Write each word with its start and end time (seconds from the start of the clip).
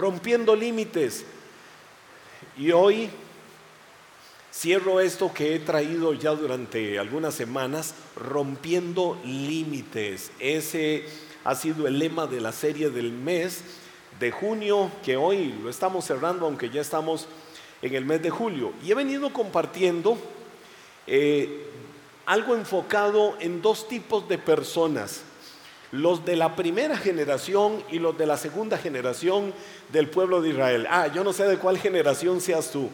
rompiendo 0.00 0.56
límites. 0.56 1.24
Y 2.56 2.72
hoy 2.72 3.10
cierro 4.52 5.00
esto 5.00 5.32
que 5.32 5.54
he 5.54 5.58
traído 5.60 6.14
ya 6.14 6.30
durante 6.30 6.98
algunas 6.98 7.34
semanas, 7.34 7.94
rompiendo 8.16 9.18
límites. 9.24 10.32
Ese 10.40 11.04
ha 11.44 11.54
sido 11.54 11.86
el 11.86 11.98
lema 11.98 12.26
de 12.26 12.40
la 12.40 12.52
serie 12.52 12.90
del 12.90 13.12
mes 13.12 13.62
de 14.18 14.30
junio, 14.30 14.90
que 15.04 15.16
hoy 15.16 15.54
lo 15.62 15.70
estamos 15.70 16.04
cerrando, 16.04 16.46
aunque 16.46 16.70
ya 16.70 16.80
estamos 16.80 17.26
en 17.82 17.94
el 17.94 18.04
mes 18.04 18.22
de 18.22 18.30
julio. 18.30 18.72
Y 18.84 18.90
he 18.90 18.94
venido 18.94 19.32
compartiendo 19.32 20.18
eh, 21.06 21.66
algo 22.26 22.54
enfocado 22.54 23.36
en 23.40 23.62
dos 23.62 23.88
tipos 23.88 24.28
de 24.28 24.38
personas 24.38 25.24
los 25.92 26.24
de 26.24 26.36
la 26.36 26.54
primera 26.56 26.96
generación 26.96 27.82
y 27.90 27.98
los 27.98 28.16
de 28.16 28.26
la 28.26 28.36
segunda 28.36 28.78
generación 28.78 29.52
del 29.92 30.08
pueblo 30.08 30.40
de 30.40 30.50
Israel. 30.50 30.86
Ah, 30.88 31.08
yo 31.08 31.24
no 31.24 31.32
sé 31.32 31.44
de 31.44 31.58
cuál 31.58 31.78
generación 31.78 32.40
seas 32.40 32.70
tú. 32.70 32.88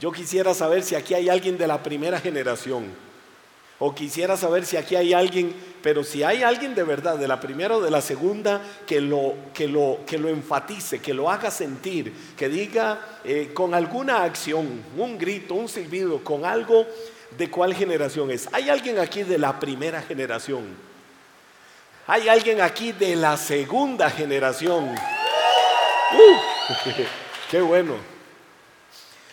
Yo 0.00 0.10
quisiera 0.10 0.54
saber 0.54 0.82
si 0.82 0.94
aquí 0.94 1.12
hay 1.14 1.28
alguien 1.28 1.58
de 1.58 1.66
la 1.66 1.82
primera 1.82 2.18
generación. 2.18 2.86
O 3.78 3.94
quisiera 3.94 4.36
saber 4.36 4.66
si 4.66 4.76
aquí 4.76 4.94
hay 4.94 5.14
alguien, 5.14 5.54
pero 5.82 6.04
si 6.04 6.22
hay 6.22 6.42
alguien 6.42 6.74
de 6.74 6.82
verdad, 6.82 7.16
de 7.16 7.26
la 7.28 7.40
primera 7.40 7.78
o 7.78 7.80
de 7.80 7.90
la 7.90 8.02
segunda, 8.02 8.60
que 8.86 9.00
lo, 9.00 9.34
que 9.54 9.68
lo, 9.68 10.00
que 10.06 10.18
lo 10.18 10.28
enfatice, 10.28 10.98
que 10.98 11.14
lo 11.14 11.30
haga 11.30 11.50
sentir, 11.50 12.12
que 12.36 12.50
diga 12.50 13.18
eh, 13.24 13.52
con 13.54 13.74
alguna 13.74 14.22
acción, 14.22 14.82
un 14.98 15.16
grito, 15.16 15.54
un 15.54 15.68
silbido, 15.68 16.22
con 16.22 16.44
algo 16.44 16.86
de 17.38 17.50
cuál 17.50 17.74
generación 17.74 18.30
es. 18.30 18.48
¿Hay 18.52 18.68
alguien 18.68 18.98
aquí 18.98 19.22
de 19.22 19.38
la 19.38 19.58
primera 19.58 20.02
generación? 20.02 20.89
Hay 22.06 22.28
alguien 22.28 22.60
aquí 22.60 22.92
de 22.92 23.14
la 23.14 23.36
segunda 23.36 24.10
generación. 24.10 24.94
Uh, 26.12 26.82
qué 27.50 27.60
bueno. 27.60 27.94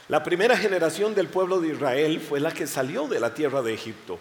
La 0.09 0.23
primera 0.23 0.55
generación 0.55 1.15
del 1.15 1.27
pueblo 1.27 1.59
de 1.59 1.69
Israel 1.69 2.19
fue 2.19 2.39
la 2.39 2.51
que 2.51 2.67
salió 2.67 3.07
de 3.07 3.19
la 3.19 3.33
tierra 3.33 3.61
de 3.61 3.73
Egipto. 3.73 4.19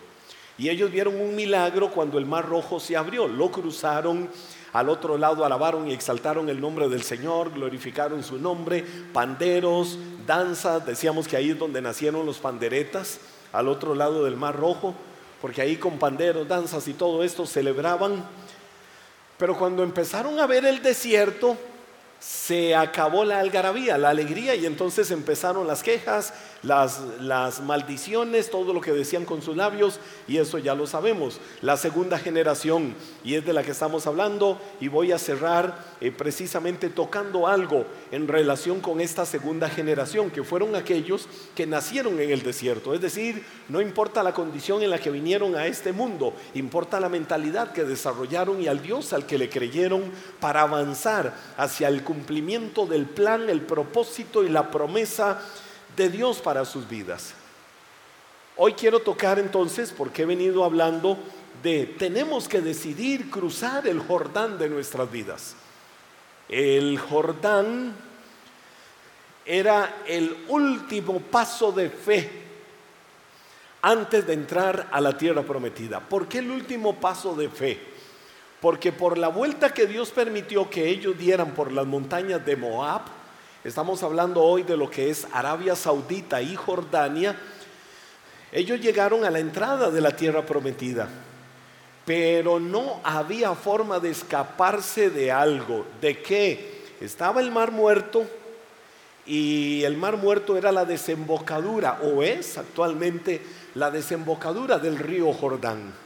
Y 0.59 0.71
ellos 0.71 0.91
vieron 0.91 1.21
un 1.21 1.37
milagro 1.37 1.91
cuando 1.91 2.19
el 2.19 2.27
mar 2.27 2.49
rojo 2.49 2.81
se 2.81 2.97
abrió. 2.97 3.29
Lo 3.29 3.51
cruzaron, 3.51 4.31
al 4.73 4.89
otro 4.89 5.19
lado 5.19 5.45
alabaron 5.45 5.89
y 5.89 5.93
exaltaron 5.93 6.49
el 6.49 6.61
nombre 6.61 6.89
del 6.89 7.03
Señor, 7.03 7.53
glorificaron 7.53 8.25
su 8.25 8.39
nombre, 8.39 8.85
panderos, 9.13 9.99
danzas. 10.27 10.87
Decíamos 10.87 11.29
que 11.29 11.37
ahí 11.37 11.51
es 11.51 11.59
donde 11.59 11.83
nacieron 11.83 12.25
los 12.25 12.39
panderetas, 12.39 13.21
al 13.53 13.69
otro 13.69 13.95
lado 13.95 14.25
del 14.25 14.37
mar 14.37 14.57
rojo, 14.57 14.95
porque 15.41 15.63
ahí 15.63 15.77
con 15.77 15.99
panderos, 15.99 16.49
danzas 16.49 16.89
y 16.89 16.95
todo 16.95 17.23
esto 17.23 17.47
celebraban. 17.47 18.25
Pero 19.39 19.57
cuando 19.57 19.83
empezaron 19.83 20.39
a 20.41 20.47
ver 20.47 20.65
el 20.65 20.83
desierto, 20.83 21.57
se 22.19 22.75
acabó 22.75 23.25
la 23.25 23.41
algarabía, 23.41 23.99
la 23.99 24.11
alegría, 24.11 24.55
y 24.55 24.67
entonces 24.67 25.11
empezaron 25.11 25.67
las 25.67 25.83
quejas, 25.83 26.33
las, 26.63 27.61
maldiciones, 27.61 28.51
todo 28.51 28.73
lo 28.73 28.81
que 28.81 28.93
decían 28.93 29.25
con 29.25 29.43
sus 29.43 29.57
labios, 29.57 30.01
y 30.27 30.39
eso 30.39 30.59
ya 30.59 30.75
lo 30.75 30.87
sabemos. 30.87 31.41
La 31.61 31.77
segunda 31.77 32.19
generación, 32.19 32.95
y 33.23 33.35
es 33.35 33.45
de 33.45 33.53
la 33.53 33.63
que 33.63 33.71
estamos 33.71 34.07
hablando, 34.07 34.61
y 34.81 34.89
voy 34.89 35.13
a 35.13 35.19
cerrar 35.19 35.79
eh, 36.01 36.11
precisamente 36.11 36.89
tocando 36.89 37.47
algo 37.47 37.85
en 38.11 38.29
relación 38.29 38.81
con 38.81 39.01
esta 39.01 39.27
segunda 39.27 39.69
generación, 39.69 40.31
que 40.31 40.43
fueron 40.43 40.75
aquellos 40.75 41.29
que 41.55 41.67
nacieron 41.67 42.19
en 42.21 42.31
el 42.31 42.43
desierto. 42.43 42.95
Es 42.95 43.01
decir, 43.01 43.45
no 43.69 43.81
importa 43.81 44.23
la 44.23 44.33
condición 44.33 44.83
en 44.83 44.91
la 44.91 44.99
que 44.99 45.11
vinieron 45.11 45.55
a 45.55 45.67
este 45.67 45.93
mundo, 45.93 46.33
importa 46.55 46.99
la 46.99 47.09
mentalidad 47.09 47.73
que 47.73 47.85
desarrollaron 47.85 48.61
y 48.63 48.69
al 48.69 48.83
Dios 48.83 49.13
al 49.13 49.27
que 49.27 49.39
le 49.39 49.49
creyeron 49.49 50.11
para 50.41 50.63
avanzar 50.63 51.35
hacia 51.57 51.89
el 51.89 52.03
cumplimiento 52.07 52.87
del 52.87 53.05
plan, 53.05 53.51
el 53.51 53.61
propósito 53.61 54.43
y 54.43 54.49
la 54.49 54.71
promesa 54.71 55.43
de 55.95 56.09
Dios 56.09 56.39
para 56.39 56.65
sus 56.65 56.89
vidas. 56.89 57.35
Hoy 58.57 58.73
quiero 58.73 59.01
tocar 59.01 59.39
entonces, 59.39 59.93
porque 59.93 60.23
he 60.23 60.27
venido 60.27 60.65
hablando 60.65 61.19
de 61.63 61.85
tenemos 61.99 62.49
que 62.49 62.63
decidir 62.63 63.29
cruzar 63.29 63.87
el 63.87 64.01
Jordán 64.01 64.57
de 64.57 64.71
nuestras 64.71 65.11
vidas. 65.11 65.57
El 66.49 66.99
Jordán 66.99 67.95
era 69.45 70.03
el 70.07 70.45
último 70.49 71.21
paso 71.21 71.73
de 71.73 71.91
fe 71.91 72.31
antes 73.83 74.27
de 74.27 74.33
entrar 74.33 74.89
a 74.91 75.01
la 75.01 75.19
tierra 75.19 75.43
prometida. 75.43 76.01
¿Por 76.01 76.29
qué 76.29 76.39
el 76.39 76.51
último 76.51 76.95
paso 76.97 77.35
de 77.35 77.49
fe? 77.49 77.96
Porque 78.67 78.91
por 78.91 79.17
la 79.17 79.29
vuelta 79.29 79.73
que 79.73 79.87
Dios 79.87 80.11
permitió 80.11 80.69
que 80.69 80.89
ellos 80.89 81.17
dieran 81.17 81.55
por 81.55 81.71
las 81.71 81.87
montañas 81.87 82.45
de 82.45 82.57
Moab, 82.57 83.03
Estamos 83.63 84.03
hablando 84.03 84.43
hoy 84.43 84.65
de 84.65 84.77
lo 84.77 84.91
que 84.91 85.09
es 85.09 85.25
Arabia 85.33 85.77
Saudita 85.77 86.43
y 86.43 86.57
Jordania. 86.57 87.37
Ellos 88.51 88.81
llegaron 88.81 89.25
a 89.25 89.31
la 89.31 89.39
entrada 89.39 89.89
de 89.93 90.01
la 90.01 90.17
tierra 90.17 90.45
prometida, 90.45 91.09
pero 92.05 92.59
no 92.59 93.01
había 93.05 93.55
forma 93.55 94.01
de 94.01 94.11
escaparse 94.11 95.11
de 95.11 95.31
algo. 95.31 95.87
¿De 96.01 96.21
qué? 96.21 96.83
Estaba 97.01 97.41
el 97.41 97.53
mar 97.53 97.71
muerto 97.71 98.27
y 99.27 99.85
el 99.85 99.97
mar 99.97 100.17
muerto 100.17 100.57
era 100.57 100.73
la 100.73 100.85
desembocadura, 100.85 102.01
o 102.03 102.25
es 102.25 102.59
actualmente 102.59 103.41
la 103.77 103.93
desembocadura 103.93 104.81
del 104.81 104.99
río 104.99 105.33
Jordán. 105.33 106.06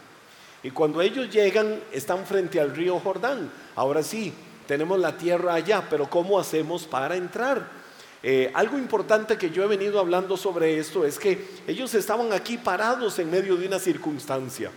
Y 0.62 0.70
cuando 0.70 1.00
ellos 1.00 1.30
llegan, 1.30 1.80
están 1.92 2.26
frente 2.26 2.60
al 2.60 2.74
río 2.74 3.00
Jordán. 3.00 3.50
Ahora 3.76 4.02
sí, 4.02 4.32
tenemos 4.66 4.98
la 4.98 5.16
tierra 5.16 5.54
allá, 5.54 5.86
pero 5.88 6.08
¿cómo 6.08 6.38
hacemos 6.38 6.84
para 6.84 7.16
entrar? 7.16 7.80
Eh, 8.22 8.50
algo 8.52 8.76
importante 8.76 9.38
que 9.38 9.50
yo 9.50 9.64
he 9.64 9.66
venido 9.66 9.98
hablando 9.98 10.36
sobre 10.36 10.78
esto 10.78 11.06
es 11.06 11.18
que 11.18 11.48
ellos 11.66 11.94
estaban 11.94 12.34
aquí 12.34 12.58
parados 12.58 13.18
en 13.18 13.30
medio 13.30 13.56
de 13.56 13.66
una 13.66 13.78
circunstancia, 13.78 14.70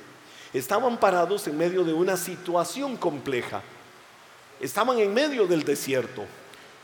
estaban 0.53 0.97
parados 0.97 1.45
en 1.47 1.57
medio 1.57 1.83
de 1.83 1.91
una 1.91 2.15
situación 2.15 2.95
compleja, 2.95 3.61
estaban 4.61 4.97
en 4.99 5.13
medio 5.13 5.45
del 5.45 5.63
desierto. 5.63 6.23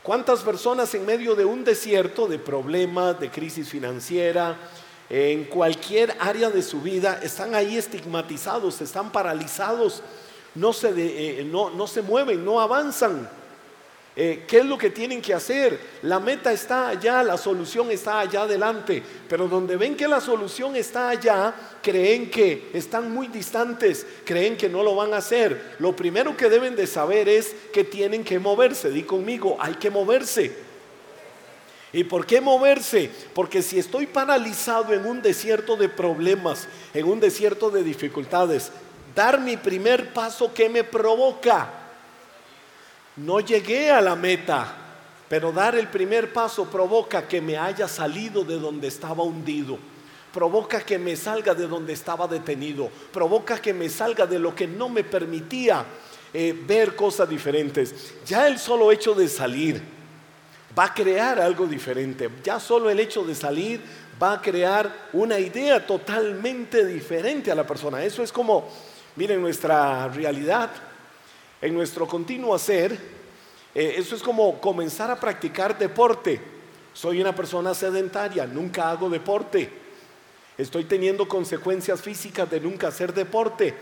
¿Cuántas 0.02 0.40
personas 0.40 0.94
en 0.94 1.06
medio 1.06 1.34
de 1.34 1.46
un 1.46 1.64
desierto 1.64 2.26
de 2.26 2.38
problemas, 2.38 3.18
de 3.18 3.30
crisis 3.30 3.68
financiera, 3.68 4.56
en 5.10 5.44
cualquier 5.44 6.16
área 6.20 6.48
de 6.48 6.62
su 6.62 6.80
vida, 6.80 7.20
están 7.22 7.54
ahí 7.54 7.76
estigmatizados, 7.76 8.80
están 8.80 9.12
paralizados? 9.12 10.02
no 10.54 10.72
se, 10.72 10.92
eh, 10.96 11.44
no, 11.44 11.70
no 11.70 11.86
se 11.86 12.02
mueven, 12.02 12.44
no 12.44 12.60
avanzan. 12.60 13.28
Eh, 14.16 14.44
¿Qué 14.46 14.58
es 14.58 14.64
lo 14.66 14.76
que 14.76 14.90
tienen 14.90 15.22
que 15.22 15.32
hacer? 15.32 15.78
La 16.02 16.18
meta 16.18 16.52
está 16.52 16.88
allá, 16.88 17.22
la 17.22 17.38
solución 17.38 17.90
está 17.90 18.20
allá 18.20 18.42
adelante, 18.42 19.02
pero 19.28 19.46
donde 19.46 19.76
ven 19.76 19.96
que 19.96 20.08
la 20.08 20.20
solución 20.20 20.74
está 20.74 21.10
allá, 21.10 21.54
creen 21.80 22.28
que 22.28 22.70
están 22.74 23.12
muy 23.12 23.28
distantes, 23.28 24.04
creen 24.24 24.56
que 24.56 24.68
no 24.68 24.82
lo 24.82 24.96
van 24.96 25.14
a 25.14 25.18
hacer. 25.18 25.76
Lo 25.78 25.94
primero 25.94 26.36
que 26.36 26.50
deben 26.50 26.74
de 26.74 26.88
saber 26.88 27.28
es 27.28 27.54
que 27.72 27.84
tienen 27.84 28.24
que 28.24 28.40
moverse. 28.40 28.90
Di 28.90 29.04
conmigo, 29.04 29.56
hay 29.60 29.74
que 29.74 29.90
moverse. 29.90 30.69
¿Y 31.92 32.04
por 32.04 32.24
qué 32.24 32.40
moverse? 32.40 33.10
Porque 33.34 33.62
si 33.62 33.78
estoy 33.78 34.06
paralizado 34.06 34.92
en 34.92 35.04
un 35.04 35.22
desierto 35.22 35.76
de 35.76 35.88
problemas, 35.88 36.68
en 36.94 37.06
un 37.06 37.18
desierto 37.18 37.70
de 37.70 37.82
dificultades, 37.82 38.70
dar 39.14 39.40
mi 39.40 39.56
primer 39.56 40.12
paso 40.12 40.54
que 40.54 40.68
me 40.68 40.84
provoca. 40.84 41.68
No 43.16 43.40
llegué 43.40 43.90
a 43.90 44.00
la 44.00 44.14
meta, 44.14 44.72
pero 45.28 45.50
dar 45.50 45.74
el 45.74 45.88
primer 45.88 46.32
paso 46.32 46.70
provoca 46.70 47.26
que 47.26 47.40
me 47.40 47.58
haya 47.58 47.88
salido 47.88 48.44
de 48.44 48.58
donde 48.58 48.86
estaba 48.86 49.24
hundido. 49.24 49.76
Provoca 50.32 50.80
que 50.82 50.96
me 50.96 51.16
salga 51.16 51.54
de 51.54 51.66
donde 51.66 51.92
estaba 51.92 52.28
detenido. 52.28 52.88
Provoca 53.12 53.60
que 53.60 53.74
me 53.74 53.88
salga 53.88 54.26
de 54.26 54.38
lo 54.38 54.54
que 54.54 54.68
no 54.68 54.88
me 54.88 55.02
permitía 55.02 55.84
eh, 56.32 56.56
ver 56.66 56.94
cosas 56.94 57.28
diferentes. 57.28 58.14
Ya 58.24 58.46
el 58.46 58.60
solo 58.60 58.92
hecho 58.92 59.12
de 59.12 59.28
salir 59.28 59.99
va 60.80 60.86
a 60.86 60.94
crear 60.94 61.38
algo 61.38 61.66
diferente. 61.66 62.30
Ya 62.42 62.58
solo 62.58 62.88
el 62.88 62.98
hecho 62.98 63.22
de 63.22 63.34
salir 63.34 63.82
va 64.22 64.32
a 64.32 64.40
crear 64.40 65.08
una 65.12 65.38
idea 65.38 65.86
totalmente 65.86 66.86
diferente 66.86 67.52
a 67.52 67.54
la 67.54 67.66
persona. 67.66 68.02
Eso 68.02 68.22
es 68.22 68.32
como 68.32 68.66
Miren, 69.16 69.40
nuestra 69.40 70.06
realidad, 70.08 70.70
en 71.60 71.74
nuestro 71.74 72.06
continuo 72.06 72.54
hacer, 72.54 72.96
eh, 73.74 73.94
eso 73.98 74.14
es 74.14 74.22
como 74.22 74.60
comenzar 74.60 75.10
a 75.10 75.18
practicar 75.18 75.76
deporte. 75.76 76.40
Soy 76.94 77.20
una 77.20 77.34
persona 77.34 77.74
sedentaria, 77.74 78.46
nunca 78.46 78.88
hago 78.88 79.10
deporte. 79.10 79.68
Estoy 80.56 80.84
teniendo 80.84 81.26
consecuencias 81.26 82.00
físicas 82.00 82.48
de 82.50 82.60
nunca 82.60 82.88
hacer 82.88 83.12
deporte. 83.12 83.74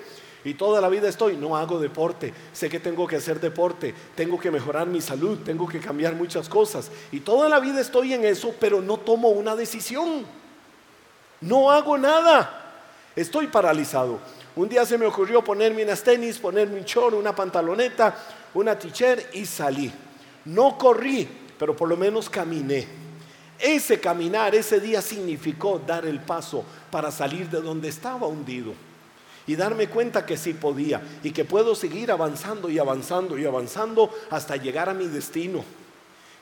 Y 0.44 0.54
toda 0.54 0.80
la 0.80 0.88
vida 0.88 1.08
estoy, 1.08 1.36
no 1.36 1.56
hago 1.56 1.80
deporte, 1.80 2.32
sé 2.52 2.70
que 2.70 2.78
tengo 2.78 3.06
que 3.06 3.16
hacer 3.16 3.40
deporte, 3.40 3.94
tengo 4.14 4.38
que 4.38 4.50
mejorar 4.50 4.86
mi 4.86 5.00
salud, 5.00 5.38
tengo 5.44 5.66
que 5.66 5.80
cambiar 5.80 6.14
muchas 6.14 6.48
cosas. 6.48 6.90
Y 7.10 7.20
toda 7.20 7.48
la 7.48 7.58
vida 7.58 7.80
estoy 7.80 8.14
en 8.14 8.24
eso, 8.24 8.54
pero 8.60 8.80
no 8.80 8.98
tomo 8.98 9.30
una 9.30 9.56
decisión. 9.56 10.24
No 11.40 11.70
hago 11.70 11.98
nada. 11.98 12.66
Estoy 13.16 13.48
paralizado. 13.48 14.20
Un 14.54 14.68
día 14.68 14.86
se 14.86 14.96
me 14.96 15.06
ocurrió 15.06 15.42
ponerme 15.42 15.82
unas 15.82 16.02
tenis, 16.02 16.38
ponerme 16.38 16.78
un 16.78 16.84
short, 16.84 17.14
una 17.14 17.34
pantaloneta, 17.34 18.16
una 18.54 18.78
t-shirt 18.78 19.34
y 19.34 19.44
salí. 19.44 19.92
No 20.44 20.78
corrí, 20.78 21.28
pero 21.58 21.74
por 21.74 21.88
lo 21.88 21.96
menos 21.96 22.30
caminé. 22.30 22.86
Ese 23.58 23.98
caminar, 23.98 24.54
ese 24.54 24.78
día 24.78 25.02
significó 25.02 25.80
dar 25.84 26.06
el 26.06 26.20
paso 26.20 26.64
para 26.92 27.10
salir 27.10 27.50
de 27.50 27.60
donde 27.60 27.88
estaba 27.88 28.28
hundido 28.28 28.87
y 29.48 29.56
darme 29.56 29.88
cuenta 29.88 30.26
que 30.26 30.36
sí 30.36 30.52
podía 30.52 31.00
y 31.24 31.32
que 31.32 31.44
puedo 31.44 31.74
seguir 31.74 32.12
avanzando 32.12 32.68
y 32.70 32.78
avanzando 32.78 33.38
y 33.38 33.46
avanzando 33.46 34.14
hasta 34.30 34.56
llegar 34.56 34.90
a 34.90 34.94
mi 34.94 35.06
destino, 35.06 35.64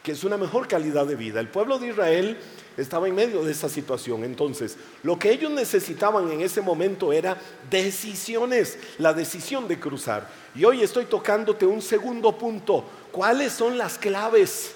que 0.03 0.13
es 0.13 0.25
una 0.25 0.37
mejor 0.37 0.67
calidad 0.67 1.07
de 1.07 1.15
vida. 1.15 1.39
El 1.39 1.49
pueblo 1.49 1.79
de 1.79 1.89
Israel 1.89 2.37
estaba 2.77 3.07
en 3.07 3.15
medio 3.15 3.45
de 3.45 3.53
esa 3.53 3.69
situación. 3.69 4.25
Entonces, 4.25 4.77
lo 5.05 5.19
que 5.21 5.31
ellos 5.31 5.53
necesitaban 5.53 6.31
en 6.33 6.41
ese 6.41 6.61
momento 6.61 7.13
era 7.13 7.41
decisiones, 7.71 8.77
la 8.99 9.15
decisión 9.15 9.69
de 9.69 9.79
cruzar. 9.79 10.29
Y 10.57 10.65
hoy 10.65 10.83
estoy 10.83 11.05
tocándote 11.05 11.65
un 11.65 11.83
segundo 11.83 12.37
punto. 12.37 12.85
¿Cuáles 13.13 13.53
son 13.53 13.79
las 13.79 13.99
claves 13.99 14.75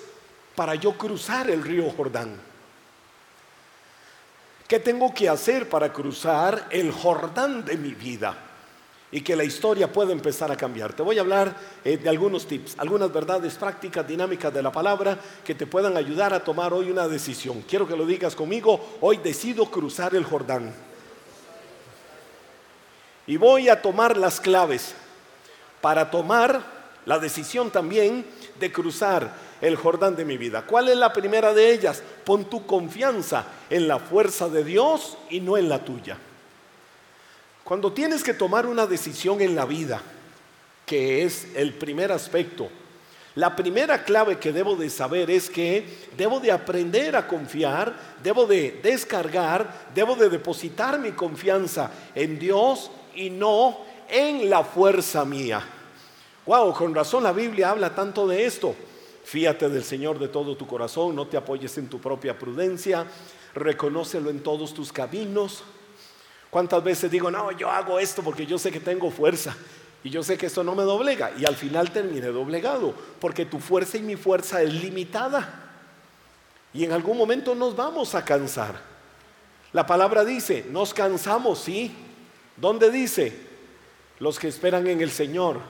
para 0.54 0.76
yo 0.76 0.96
cruzar 0.96 1.50
el 1.50 1.64
río 1.64 1.90
Jordán? 1.90 2.49
¿Qué 4.70 4.78
tengo 4.78 5.12
que 5.12 5.28
hacer 5.28 5.68
para 5.68 5.92
cruzar 5.92 6.68
el 6.70 6.92
Jordán 6.92 7.64
de 7.64 7.76
mi 7.76 7.90
vida? 7.90 8.38
Y 9.10 9.20
que 9.20 9.34
la 9.34 9.42
historia 9.42 9.92
pueda 9.92 10.12
empezar 10.12 10.52
a 10.52 10.56
cambiar. 10.56 10.92
Te 10.92 11.02
voy 11.02 11.18
a 11.18 11.22
hablar 11.22 11.56
eh, 11.82 11.96
de 11.96 12.08
algunos 12.08 12.46
tips, 12.46 12.76
algunas 12.78 13.12
verdades 13.12 13.56
prácticas, 13.56 14.06
dinámicas 14.06 14.54
de 14.54 14.62
la 14.62 14.70
palabra 14.70 15.18
que 15.44 15.56
te 15.56 15.66
puedan 15.66 15.96
ayudar 15.96 16.32
a 16.32 16.44
tomar 16.44 16.72
hoy 16.72 16.88
una 16.88 17.08
decisión. 17.08 17.62
Quiero 17.62 17.88
que 17.88 17.96
lo 17.96 18.06
digas 18.06 18.36
conmigo, 18.36 18.90
hoy 19.00 19.16
decido 19.16 19.66
cruzar 19.66 20.14
el 20.14 20.22
Jordán. 20.22 20.72
Y 23.26 23.38
voy 23.38 23.68
a 23.68 23.82
tomar 23.82 24.16
las 24.16 24.40
claves 24.40 24.94
para 25.80 26.12
tomar 26.12 26.62
la 27.06 27.18
decisión 27.18 27.72
también 27.72 28.24
de 28.60 28.70
cruzar 28.70 29.49
el 29.60 29.76
Jordán 29.76 30.16
de 30.16 30.24
mi 30.24 30.36
vida. 30.36 30.64
¿Cuál 30.66 30.88
es 30.88 30.96
la 30.96 31.12
primera 31.12 31.52
de 31.52 31.72
ellas? 31.72 32.02
Pon 32.24 32.44
tu 32.44 32.66
confianza 32.66 33.44
en 33.68 33.88
la 33.88 33.98
fuerza 33.98 34.48
de 34.48 34.64
Dios 34.64 35.18
y 35.28 35.40
no 35.40 35.56
en 35.56 35.68
la 35.68 35.84
tuya. 35.84 36.16
Cuando 37.64 37.92
tienes 37.92 38.22
que 38.22 38.34
tomar 38.34 38.66
una 38.66 38.86
decisión 38.86 39.40
en 39.40 39.54
la 39.54 39.64
vida, 39.64 40.00
que 40.86 41.24
es 41.24 41.48
el 41.54 41.74
primer 41.74 42.10
aspecto, 42.10 42.68
la 43.36 43.54
primera 43.54 44.02
clave 44.02 44.38
que 44.38 44.52
debo 44.52 44.74
de 44.74 44.90
saber 44.90 45.30
es 45.30 45.48
que 45.48 45.86
debo 46.16 46.40
de 46.40 46.50
aprender 46.50 47.14
a 47.14 47.28
confiar, 47.28 47.94
debo 48.22 48.44
de 48.44 48.80
descargar, 48.82 49.88
debo 49.94 50.16
de 50.16 50.28
depositar 50.28 50.98
mi 50.98 51.12
confianza 51.12 51.92
en 52.14 52.40
Dios 52.40 52.90
y 53.14 53.30
no 53.30 53.78
en 54.08 54.50
la 54.50 54.64
fuerza 54.64 55.24
mía. 55.24 55.64
Wow, 56.44 56.74
con 56.74 56.92
razón 56.92 57.22
la 57.22 57.32
Biblia 57.32 57.70
habla 57.70 57.94
tanto 57.94 58.26
de 58.26 58.44
esto. 58.44 58.74
Fíate 59.30 59.68
del 59.68 59.84
Señor 59.84 60.18
de 60.18 60.26
todo 60.26 60.56
tu 60.56 60.66
corazón, 60.66 61.14
no 61.14 61.28
te 61.28 61.36
apoyes 61.36 61.78
en 61.78 61.86
tu 61.86 62.00
propia 62.00 62.36
prudencia, 62.36 63.06
reconócelo 63.54 64.28
en 64.28 64.42
todos 64.42 64.74
tus 64.74 64.92
caminos. 64.92 65.62
¿Cuántas 66.50 66.82
veces 66.82 67.12
digo, 67.12 67.30
no, 67.30 67.52
yo 67.52 67.70
hago 67.70 68.00
esto 68.00 68.24
porque 68.24 68.44
yo 68.44 68.58
sé 68.58 68.72
que 68.72 68.80
tengo 68.80 69.08
fuerza 69.12 69.56
y 70.02 70.10
yo 70.10 70.24
sé 70.24 70.36
que 70.36 70.46
esto 70.46 70.64
no 70.64 70.74
me 70.74 70.82
doblega 70.82 71.30
y 71.38 71.44
al 71.44 71.54
final 71.54 71.92
terminé 71.92 72.26
doblegado 72.26 72.92
porque 73.20 73.46
tu 73.46 73.60
fuerza 73.60 73.98
y 73.98 74.02
mi 74.02 74.16
fuerza 74.16 74.62
es 74.62 74.74
limitada 74.74 75.70
y 76.74 76.82
en 76.82 76.90
algún 76.90 77.16
momento 77.16 77.54
nos 77.54 77.76
vamos 77.76 78.16
a 78.16 78.24
cansar. 78.24 78.80
La 79.72 79.86
palabra 79.86 80.24
dice, 80.24 80.66
nos 80.70 80.92
cansamos, 80.92 81.60
sí. 81.60 81.94
¿Dónde 82.56 82.90
dice? 82.90 83.46
Los 84.18 84.40
que 84.40 84.48
esperan 84.48 84.88
en 84.88 85.00
el 85.00 85.12
Señor 85.12 85.60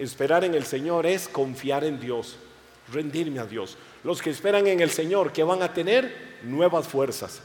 Esperar 0.00 0.44
en 0.44 0.54
el 0.54 0.64
Señor 0.64 1.04
es 1.04 1.28
confiar 1.28 1.84
en 1.84 2.00
Dios, 2.00 2.36
rendirme 2.90 3.38
a 3.38 3.44
Dios. 3.44 3.76
Los 4.02 4.22
que 4.22 4.30
esperan 4.30 4.66
en 4.66 4.80
el 4.80 4.90
Señor, 4.90 5.30
que 5.30 5.44
van 5.44 5.62
a 5.62 5.74
tener 5.74 6.38
nuevas 6.42 6.88
fuerzas. 6.88 7.42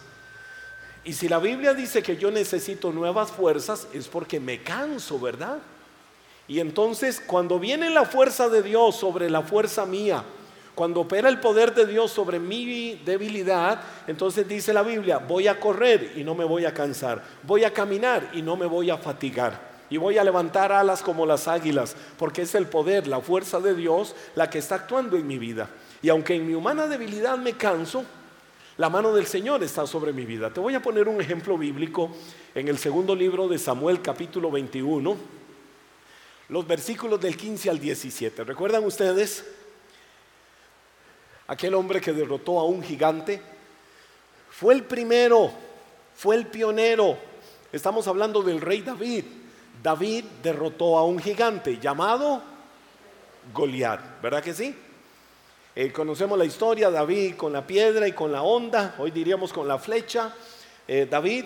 Y 1.04 1.12
si 1.12 1.28
la 1.28 1.40
Biblia 1.40 1.74
dice 1.74 2.02
que 2.02 2.16
yo 2.16 2.31
necesito 2.31 2.94
nuevas 2.94 3.30
fuerzas, 3.30 3.90
es 3.92 4.07
porque 4.07 4.40
me 4.40 4.63
canso, 4.63 5.19
¿verdad? 5.19 5.57
Y 6.48 6.62
entonces 6.62 7.22
cuando 7.28 7.60
viene 7.60 7.90
la 7.90 8.06
fuerza 8.06 8.48
de 8.48 8.63
Dios 8.63 8.96
sobre 8.96 9.30
la 9.30 9.42
fuerza 9.42 9.86
mía, 9.86 10.24
cuando 10.75 11.02
opera 11.02 11.28
el 11.28 11.42
poder 11.42 11.75
de 11.75 11.86
Dios 11.86 12.12
sobre 12.12 12.40
mi 12.40 13.02
debilidad, 13.04 13.81
entonces 14.07 14.48
dice 14.48 14.72
la 14.72 14.81
Biblia, 14.81 15.18
voy 15.18 15.50
a 15.50 15.60
correr 15.60 16.13
y 16.16 16.24
no 16.24 16.36
me 16.36 16.46
voy 16.46 16.63
a 16.63 16.74
cansar, 16.74 17.22
voy 17.44 17.66
a 17.66 17.74
caminar 17.74 18.30
y 18.31 18.42
no 18.42 18.56
me 18.56 18.66
voy 18.66 18.90
a 18.92 18.98
fatigar 18.98 19.75
y 19.89 19.97
voy 19.97 20.17
a 20.17 20.23
levantar 20.23 20.71
alas 20.71 21.01
como 21.01 21.25
las 21.25 21.47
águilas, 21.47 21.95
porque 22.17 22.41
es 22.41 22.55
el 22.55 22.67
poder, 22.67 23.07
la 23.07 23.21
fuerza 23.21 23.59
de 23.59 23.75
Dios 23.75 24.15
la 24.35 24.49
que 24.49 24.59
está 24.59 24.75
actuando 24.75 25.17
en 25.17 25.27
mi 25.27 25.37
vida. 25.37 25.69
Y 26.01 26.09
aunque 26.09 26.35
en 26.35 26.47
mi 26.47 26.53
humana 26.53 26.87
debilidad 26.87 27.37
me 27.37 27.53
canso, 27.53 28.05
la 28.77 28.89
mano 28.89 29.13
del 29.13 29.25
Señor 29.25 29.63
está 29.63 29.87
sobre 29.87 30.11
mi 30.11 30.25
vida. 30.25 30.51
Te 30.51 30.59
voy 30.59 30.75
a 30.75 30.81
poner 30.81 31.07
un 31.07 31.21
ejemplo 31.21 31.57
bíblico 31.57 32.11
en 32.53 32.67
el 32.67 32.77
segundo 32.77 33.15
libro 33.15 33.47
de 33.47 33.57
Samuel 33.57 34.01
capítulo 34.01 34.51
21, 34.51 35.15
los 36.49 36.67
versículos 36.67 37.21
del 37.21 37.37
15 37.37 37.69
al 37.69 37.79
17. 37.79 38.43
¿Recuerdan 38.43 38.83
ustedes? 38.83 39.45
Aquel 41.47 41.73
hombre 41.75 42.01
que 42.01 42.11
derrotó 42.11 42.59
a 42.59 42.65
un 42.65 42.81
gigante 42.81 43.41
fue 44.49 44.73
el 44.73 44.83
primero, 44.83 45.51
fue 46.15 46.35
el 46.35 46.47
pionero. 46.47 47.17
Estamos 47.71 48.07
hablando 48.07 48.41
del 48.41 48.61
rey 48.61 48.81
David. 48.81 49.25
David 49.85 50.25
derrotó 50.41 50.97
a 50.97 51.05
un 51.05 51.19
gigante 51.19 51.77
llamado 51.77 52.41
Goliat, 53.53 54.19
¿verdad 54.19 54.41
que 54.41 54.51
sí? 54.51 54.75
Eh, 55.75 55.91
conocemos 55.91 56.39
la 56.39 56.45
historia, 56.45 56.89
David 56.89 57.35
con 57.35 57.53
la 57.53 57.67
piedra 57.67 58.07
y 58.07 58.13
con 58.13 58.31
la 58.31 58.41
onda, 58.41 58.95
hoy 58.97 59.11
diríamos 59.11 59.53
con 59.53 59.67
la 59.67 59.77
flecha. 59.77 60.33
Eh, 60.87 61.07
David 61.07 61.45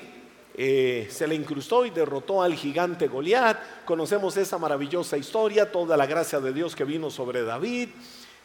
eh, 0.56 1.10
se 1.12 1.28
le 1.28 1.36
incrustó 1.36 1.86
y 1.86 1.90
derrotó 1.90 2.42
al 2.42 2.54
gigante 2.54 3.10
Goliat. 3.10 3.84
Conocemos 3.84 4.38
esa 4.38 4.58
maravillosa 4.58 5.18
historia, 5.18 5.70
toda 5.70 5.98
la 5.98 6.06
gracia 6.06 6.40
de 6.40 6.54
Dios 6.54 6.78
que 6.78 6.86
vino 6.86 7.10
sobre 7.10 7.44
David 7.44 7.90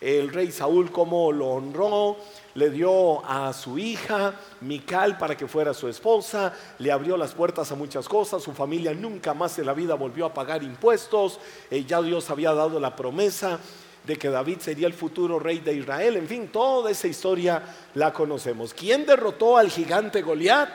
el 0.04 0.28
rey 0.28 0.52
Saúl 0.52 0.90
cómo 0.90 1.32
lo 1.32 1.48
honró, 1.48 2.18
le 2.54 2.70
dio 2.70 3.24
a 3.24 3.52
su 3.52 3.78
hija 3.78 4.34
Mical 4.60 5.18
para 5.18 5.36
que 5.36 5.46
fuera 5.46 5.74
su 5.74 5.88
esposa, 5.88 6.52
le 6.78 6.90
abrió 6.90 7.16
las 7.16 7.32
puertas 7.32 7.70
a 7.72 7.74
muchas 7.74 8.08
cosas, 8.08 8.42
su 8.42 8.52
familia 8.52 8.94
nunca 8.94 9.34
más 9.34 9.58
en 9.58 9.66
la 9.66 9.74
vida 9.74 9.94
volvió 9.94 10.26
a 10.26 10.34
pagar 10.34 10.62
impuestos, 10.62 11.40
eh, 11.70 11.84
ya 11.84 12.00
Dios 12.00 12.30
había 12.30 12.52
dado 12.52 12.80
la 12.80 12.96
promesa 12.96 13.58
de 14.04 14.16
que 14.16 14.28
David 14.28 14.58
sería 14.60 14.86
el 14.86 14.92
futuro 14.92 15.38
rey 15.38 15.60
de 15.60 15.74
Israel, 15.74 16.16
en 16.16 16.28
fin, 16.28 16.48
toda 16.48 16.90
esa 16.90 17.08
historia 17.08 17.62
la 17.94 18.12
conocemos. 18.12 18.74
¿Quién 18.74 19.06
derrotó 19.06 19.56
al 19.56 19.70
gigante 19.70 20.22
Goliat? 20.22 20.68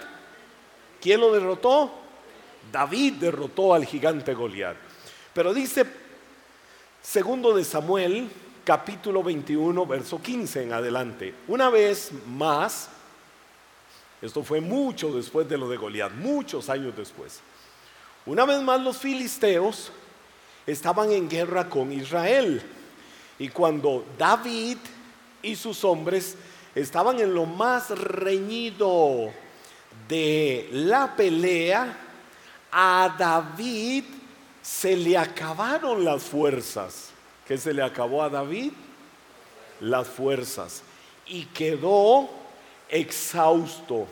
¿Quién 0.99 1.21
lo 1.21 1.31
derrotó? 1.31 1.91
David 2.71 3.13
derrotó 3.13 3.73
al 3.73 3.85
gigante 3.85 4.33
Goliat. 4.33 4.75
Pero 5.33 5.53
dice 5.53 5.85
segundo 7.01 7.53
de 7.53 7.63
Samuel 7.63 8.29
capítulo 8.69 9.23
21, 9.23 9.87
verso 9.87 10.21
15 10.21 10.61
en 10.61 10.73
adelante. 10.73 11.33
Una 11.47 11.71
vez 11.71 12.11
más, 12.27 12.87
esto 14.21 14.43
fue 14.43 14.61
mucho 14.61 15.11
después 15.11 15.49
de 15.49 15.57
lo 15.57 15.67
de 15.67 15.75
Goliat, 15.75 16.11
muchos 16.11 16.69
años 16.69 16.95
después. 16.95 17.39
Una 18.27 18.45
vez 18.45 18.61
más 18.61 18.79
los 18.79 18.99
filisteos 18.99 19.91
estaban 20.67 21.11
en 21.11 21.27
guerra 21.27 21.67
con 21.67 21.91
Israel. 21.91 22.61
Y 23.39 23.49
cuando 23.49 24.05
David 24.19 24.77
y 25.41 25.55
sus 25.55 25.83
hombres 25.83 26.37
estaban 26.75 27.19
en 27.19 27.33
lo 27.33 27.47
más 27.47 27.89
reñido 27.89 29.31
de 30.07 30.69
la 30.73 31.15
pelea, 31.15 31.97
a 32.71 33.15
David 33.17 34.03
se 34.61 34.95
le 34.95 35.17
acabaron 35.17 36.05
las 36.05 36.21
fuerzas 36.21 37.13
que 37.49 37.57
se 37.57 37.73
le 37.73 37.81
acabó 37.81 38.21
a 38.21 38.29
David? 38.29 38.73
Las 39.79 40.07
fuerzas. 40.07 40.83
Y 41.25 41.45
quedó 41.45 42.29
exhausto. 42.87 44.05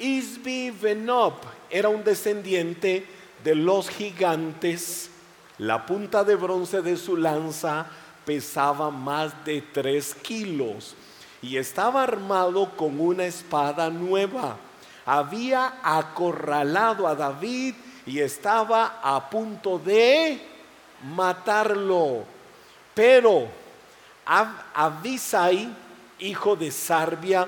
Isbi 0.00 0.72
Benob 0.72 1.34
era 1.70 1.88
un 1.88 2.02
descendiente 2.02 3.06
de 3.44 3.54
los 3.54 3.88
gigantes. 3.88 5.10
La 5.58 5.86
punta 5.86 6.24
de 6.24 6.34
bronce 6.34 6.82
de 6.82 6.96
su 6.96 7.16
lanza 7.16 7.86
pesaba 8.24 8.90
más 8.90 9.44
de 9.44 9.62
tres 9.62 10.12
kilos 10.16 10.96
y 11.40 11.56
estaba 11.56 12.02
armado 12.02 12.76
con 12.76 12.98
una 12.98 13.26
espada 13.26 13.90
nueva. 13.90 14.56
Había 15.06 15.74
acorralado 15.84 17.06
a 17.06 17.14
David 17.14 17.76
y 18.06 18.18
estaba 18.18 18.98
a 19.04 19.30
punto 19.30 19.78
de 19.78 20.57
matarlo. 21.02 22.24
Pero 22.94 23.48
Abisai, 24.24 25.68
hijo 26.18 26.56
de 26.56 26.70
Sarbia, 26.70 27.46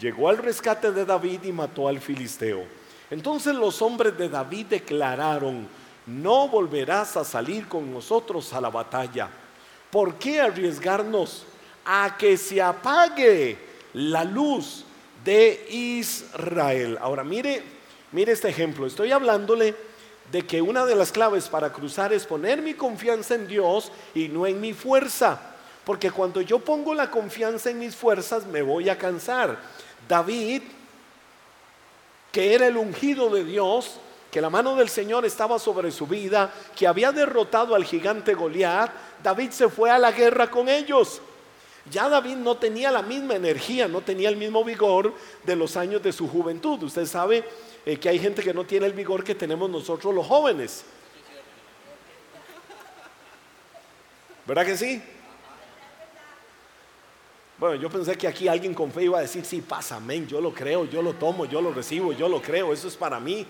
llegó 0.00 0.28
al 0.28 0.38
rescate 0.38 0.90
de 0.92 1.04
David 1.04 1.44
y 1.44 1.52
mató 1.52 1.88
al 1.88 2.00
filisteo. 2.00 2.64
Entonces 3.10 3.54
los 3.54 3.80
hombres 3.82 4.16
de 4.18 4.28
David 4.28 4.66
declararon, 4.66 5.68
no 6.06 6.48
volverás 6.48 7.16
a 7.16 7.24
salir 7.24 7.68
con 7.68 7.92
nosotros 7.92 8.52
a 8.52 8.60
la 8.60 8.70
batalla, 8.70 9.28
¿por 9.90 10.14
qué 10.14 10.40
arriesgarnos 10.40 11.44
a 11.84 12.16
que 12.18 12.36
se 12.36 12.60
apague 12.60 13.58
la 13.92 14.24
luz 14.24 14.84
de 15.24 15.66
Israel? 15.70 16.98
Ahora 17.00 17.22
mire, 17.22 17.62
mire 18.12 18.32
este 18.32 18.48
ejemplo. 18.48 18.86
Estoy 18.86 19.12
hablándole 19.12 19.74
de 20.32 20.46
que 20.46 20.60
una 20.60 20.84
de 20.84 20.94
las 20.94 21.12
claves 21.12 21.48
para 21.48 21.72
cruzar 21.72 22.12
es 22.12 22.26
poner 22.26 22.60
mi 22.62 22.74
confianza 22.74 23.34
en 23.34 23.46
Dios 23.46 23.92
y 24.14 24.28
no 24.28 24.46
en 24.46 24.60
mi 24.60 24.72
fuerza. 24.72 25.40
Porque 25.84 26.10
cuando 26.10 26.40
yo 26.40 26.58
pongo 26.58 26.94
la 26.94 27.10
confianza 27.10 27.70
en 27.70 27.78
mis 27.78 27.94
fuerzas 27.94 28.44
me 28.46 28.62
voy 28.62 28.88
a 28.88 28.98
cansar. 28.98 29.58
David, 30.08 30.62
que 32.32 32.54
era 32.54 32.66
el 32.66 32.76
ungido 32.76 33.30
de 33.30 33.44
Dios, 33.44 34.00
que 34.30 34.40
la 34.40 34.50
mano 34.50 34.74
del 34.76 34.88
Señor 34.88 35.24
estaba 35.24 35.58
sobre 35.58 35.90
su 35.90 36.06
vida, 36.06 36.52
que 36.74 36.86
había 36.86 37.12
derrotado 37.12 37.74
al 37.74 37.84
gigante 37.84 38.34
Goliat, 38.34 38.90
David 39.22 39.50
se 39.50 39.68
fue 39.68 39.90
a 39.90 39.98
la 39.98 40.12
guerra 40.12 40.50
con 40.50 40.68
ellos. 40.68 41.22
Ya 41.90 42.08
David 42.08 42.36
no 42.36 42.56
tenía 42.56 42.90
la 42.90 43.02
misma 43.02 43.36
energía, 43.36 43.86
no 43.86 44.00
tenía 44.00 44.28
el 44.28 44.36
mismo 44.36 44.64
vigor 44.64 45.14
de 45.44 45.54
los 45.54 45.76
años 45.76 46.02
de 46.02 46.12
su 46.12 46.28
juventud. 46.28 46.82
Usted 46.82 47.06
sabe 47.06 47.44
eh, 47.86 47.96
que 47.98 48.08
hay 48.08 48.18
gente 48.18 48.42
que 48.42 48.52
no 48.52 48.64
tiene 48.64 48.86
el 48.86 48.92
vigor 48.92 49.22
que 49.22 49.36
tenemos 49.36 49.70
nosotros 49.70 50.12
los 50.12 50.26
jóvenes. 50.26 50.84
¿Verdad 54.44 54.66
que 54.66 54.76
sí? 54.76 55.02
Bueno, 57.58 57.76
yo 57.76 57.88
pensé 57.88 58.18
que 58.18 58.26
aquí 58.26 58.48
alguien 58.48 58.74
con 58.74 58.90
fe 58.90 59.04
iba 59.04 59.18
a 59.18 59.22
decir, 59.22 59.44
sí, 59.44 59.60
pasa, 59.60 59.96
amén, 59.96 60.26
yo 60.26 60.40
lo 60.40 60.52
creo, 60.52 60.84
yo 60.84 61.00
lo 61.00 61.14
tomo, 61.14 61.46
yo 61.46 61.62
lo 61.62 61.72
recibo, 61.72 62.12
yo 62.12 62.28
lo 62.28 62.42
creo, 62.42 62.72
eso 62.72 62.88
es 62.88 62.96
para 62.96 63.20
mí. 63.20 63.46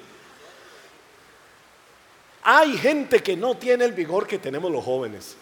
Hay 2.42 2.76
gente 2.76 3.22
que 3.22 3.36
no 3.36 3.56
tiene 3.56 3.86
el 3.86 3.92
vigor 3.92 4.26
que 4.26 4.38
tenemos 4.38 4.70
los 4.70 4.84
jóvenes. 4.84 5.36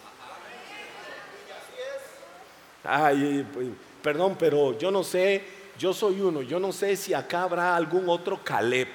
Ay, 2.83 3.45
perdón, 4.01 4.35
pero 4.39 4.77
yo 4.77 4.89
no 4.89 5.03
sé, 5.03 5.43
yo 5.77 5.93
soy 5.93 6.21
uno, 6.21 6.41
yo 6.41 6.59
no 6.59 6.71
sé 6.71 6.95
si 6.95 7.13
acá 7.13 7.43
habrá 7.43 7.75
algún 7.75 8.09
otro 8.09 8.41
Caleb. 8.43 8.87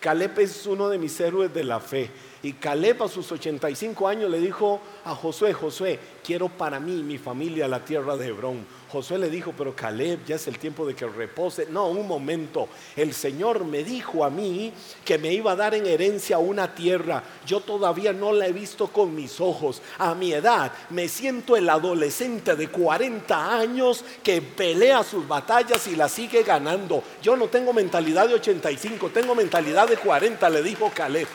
Caleb 0.00 0.38
es 0.40 0.66
uno 0.66 0.88
de 0.88 0.98
mis 0.98 1.18
héroes 1.20 1.52
de 1.52 1.64
la 1.64 1.80
fe. 1.80 2.10
Y 2.42 2.52
Caleb 2.52 3.02
a 3.02 3.08
sus 3.08 3.30
85 3.32 4.06
años 4.06 4.30
le 4.30 4.38
dijo 4.38 4.80
a 5.04 5.14
Josué, 5.14 5.52
Josué, 5.52 5.98
quiero 6.24 6.48
para 6.48 6.78
mí 6.78 7.00
y 7.00 7.02
mi 7.02 7.18
familia 7.18 7.66
la 7.66 7.84
tierra 7.84 8.16
de 8.16 8.28
Hebrón. 8.28 8.64
Josué 8.90 9.18
le 9.18 9.28
dijo, 9.28 9.52
pero 9.58 9.74
Caleb, 9.74 10.24
ya 10.24 10.36
es 10.36 10.46
el 10.46 10.58
tiempo 10.58 10.86
de 10.86 10.94
que 10.94 11.06
repose. 11.06 11.66
No, 11.66 11.88
un 11.88 12.06
momento. 12.06 12.68
El 12.96 13.12
Señor 13.12 13.64
me 13.64 13.82
dijo 13.82 14.24
a 14.24 14.30
mí 14.30 14.72
que 15.04 15.18
me 15.18 15.32
iba 15.32 15.52
a 15.52 15.56
dar 15.56 15.74
en 15.74 15.86
herencia 15.86 16.38
una 16.38 16.74
tierra. 16.74 17.24
Yo 17.44 17.60
todavía 17.60 18.12
no 18.12 18.32
la 18.32 18.46
he 18.46 18.52
visto 18.52 18.86
con 18.86 19.14
mis 19.14 19.40
ojos. 19.40 19.82
A 19.98 20.14
mi 20.14 20.32
edad 20.32 20.72
me 20.90 21.08
siento 21.08 21.56
el 21.56 21.68
adolescente 21.68 22.54
de 22.54 22.68
40 22.68 23.58
años 23.58 24.04
que 24.22 24.40
pelea 24.40 25.02
sus 25.02 25.26
batallas 25.26 25.86
y 25.88 25.96
la 25.96 26.08
sigue 26.08 26.44
ganando. 26.44 27.02
Yo 27.20 27.36
no 27.36 27.48
tengo 27.48 27.72
mentalidad 27.72 28.28
de 28.28 28.34
85, 28.34 29.10
tengo 29.10 29.34
mentalidad 29.34 29.88
de 29.88 29.96
40, 29.96 30.48
le 30.50 30.62
dijo 30.62 30.90
Caleb. 30.94 31.26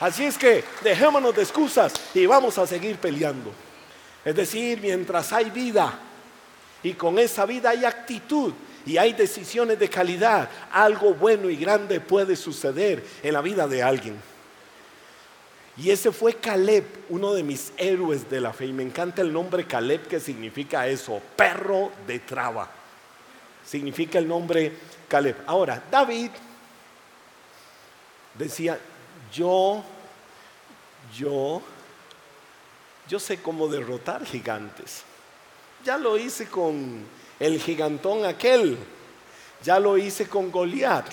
Así 0.00 0.24
es 0.24 0.36
que 0.36 0.64
dejémonos 0.82 1.34
de 1.34 1.42
excusas 1.42 1.92
y 2.14 2.26
vamos 2.26 2.58
a 2.58 2.66
seguir 2.66 2.96
peleando. 2.96 3.52
Es 4.24 4.34
decir, 4.34 4.80
mientras 4.80 5.32
hay 5.32 5.50
vida 5.50 5.98
y 6.82 6.94
con 6.94 7.18
esa 7.18 7.46
vida 7.46 7.70
hay 7.70 7.84
actitud 7.84 8.52
y 8.86 8.96
hay 8.96 9.12
decisiones 9.12 9.78
de 9.78 9.88
calidad, 9.88 10.48
algo 10.70 11.14
bueno 11.14 11.48
y 11.48 11.56
grande 11.56 12.00
puede 12.00 12.36
suceder 12.36 13.04
en 13.22 13.32
la 13.32 13.40
vida 13.40 13.66
de 13.66 13.82
alguien. 13.82 14.16
Y 15.76 15.90
ese 15.90 16.12
fue 16.12 16.34
Caleb, 16.34 16.84
uno 17.08 17.32
de 17.32 17.42
mis 17.42 17.72
héroes 17.76 18.30
de 18.30 18.40
la 18.40 18.52
fe. 18.52 18.66
Y 18.66 18.72
me 18.72 18.84
encanta 18.84 19.22
el 19.22 19.32
nombre 19.32 19.66
Caleb 19.66 20.06
que 20.06 20.20
significa 20.20 20.86
eso, 20.86 21.20
perro 21.34 21.90
de 22.06 22.20
traba. 22.20 22.70
Significa 23.66 24.18
el 24.18 24.28
nombre 24.28 24.72
Caleb. 25.08 25.36
Ahora, 25.46 25.82
David 25.90 26.30
decía, 28.38 28.78
yo, 29.34 29.82
yo, 31.16 31.60
yo 33.08 33.18
sé 33.18 33.42
cómo 33.42 33.66
derrotar 33.68 34.24
gigantes. 34.24 35.02
Ya 35.84 35.98
lo 35.98 36.16
hice 36.16 36.46
con 36.46 37.04
el 37.40 37.60
gigantón 37.60 38.24
aquel, 38.24 38.78
ya 39.62 39.78
lo 39.80 39.98
hice 39.98 40.28
con 40.28 40.50
Goliat. 40.50 41.06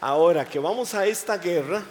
Ahora 0.00 0.44
que 0.44 0.58
vamos 0.58 0.94
a 0.94 1.06
esta 1.06 1.36
guerra, 1.38 1.82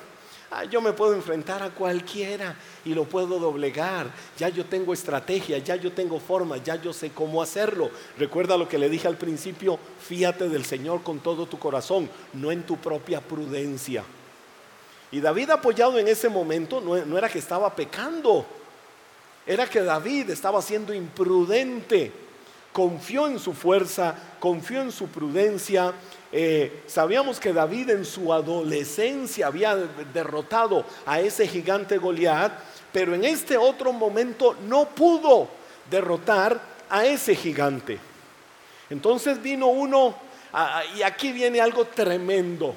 ah, 0.51 0.63
yo 0.63 0.81
me 0.81 0.93
puedo 0.93 1.13
enfrentar 1.13 1.61
a 1.61 1.71
cualquiera 1.71 2.55
y 2.85 2.93
lo 2.93 3.03
puedo 3.03 3.37
doblegar. 3.37 4.07
Ya 4.37 4.49
yo 4.49 4.65
tengo 4.65 4.93
estrategia, 4.93 5.57
ya 5.57 5.75
yo 5.75 5.91
tengo 5.91 6.19
forma, 6.19 6.57
ya 6.57 6.75
yo 6.75 6.93
sé 6.93 7.11
cómo 7.11 7.41
hacerlo. 7.41 7.91
Recuerda 8.17 8.57
lo 8.57 8.69
que 8.69 8.77
le 8.77 8.89
dije 8.89 9.07
al 9.07 9.17
principio, 9.17 9.77
fíate 9.99 10.47
del 10.47 10.63
Señor 10.63 11.03
con 11.03 11.19
todo 11.19 11.45
tu 11.45 11.59
corazón, 11.59 12.09
no 12.33 12.51
en 12.51 12.63
tu 12.63 12.77
propia 12.77 13.19
prudencia. 13.19 14.03
Y 15.13 15.21
David 15.21 15.51
apoyado 15.51 15.99
en 15.99 16.07
ese 16.07 16.27
momento 16.27 16.81
no, 16.81 17.17
era 17.17 17.29
que 17.29 17.37
estaba 17.37 17.75
pecando, 17.75 18.47
era 19.45 19.69
que 19.69 19.83
David 19.83 20.31
estaba 20.31 20.59
siendo 20.59 20.91
imprudente, 20.91 22.11
confió 22.71 23.27
en 23.27 23.37
su 23.37 23.53
fuerza, 23.53 24.15
confió 24.39 24.81
en 24.81 24.91
su 24.91 25.09
prudencia. 25.09 25.93
Eh, 26.31 26.81
sabíamos 26.87 27.39
que 27.39 27.53
David 27.53 27.91
en 27.91 28.05
su 28.05 28.33
adolescencia 28.33 29.45
había 29.45 29.75
derrotado 29.75 30.83
a 31.05 31.19
ese 31.19 31.47
gigante 31.47 31.99
Goliat, 31.99 32.51
pero 32.91 33.13
en 33.13 33.23
este 33.23 33.55
otro 33.55 33.93
momento 33.93 34.55
no 34.67 34.85
pudo 34.89 35.47
derrotar 35.91 36.59
a 36.89 37.05
ese 37.05 37.35
gigante. 37.35 37.99
Entonces 38.89 39.39
vino 39.39 39.67
uno, 39.67 40.15
y 40.97 41.03
aquí 41.03 41.31
viene 41.31 41.61
algo 41.61 41.85
tremendo. 41.85 42.73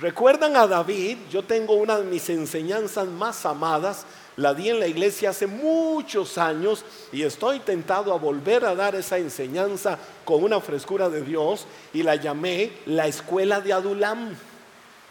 ¿Recuerdan 0.00 0.56
a 0.56 0.66
David? 0.66 1.18
Yo 1.30 1.42
tengo 1.42 1.74
una 1.74 1.98
de 1.98 2.04
mis 2.04 2.30
enseñanzas 2.30 3.06
más 3.06 3.44
amadas, 3.44 4.06
la 4.34 4.54
di 4.54 4.70
en 4.70 4.80
la 4.80 4.86
iglesia 4.86 5.28
hace 5.28 5.46
muchos 5.46 6.38
años 6.38 6.86
y 7.12 7.22
estoy 7.22 7.60
tentado 7.60 8.14
a 8.14 8.16
volver 8.16 8.64
a 8.64 8.74
dar 8.74 8.94
esa 8.94 9.18
enseñanza 9.18 9.98
con 10.24 10.42
una 10.42 10.58
frescura 10.62 11.10
de 11.10 11.20
Dios 11.20 11.66
y 11.92 12.02
la 12.02 12.16
llamé 12.16 12.72
la 12.86 13.08
escuela 13.08 13.60
de 13.60 13.74
Adulam. 13.74 14.34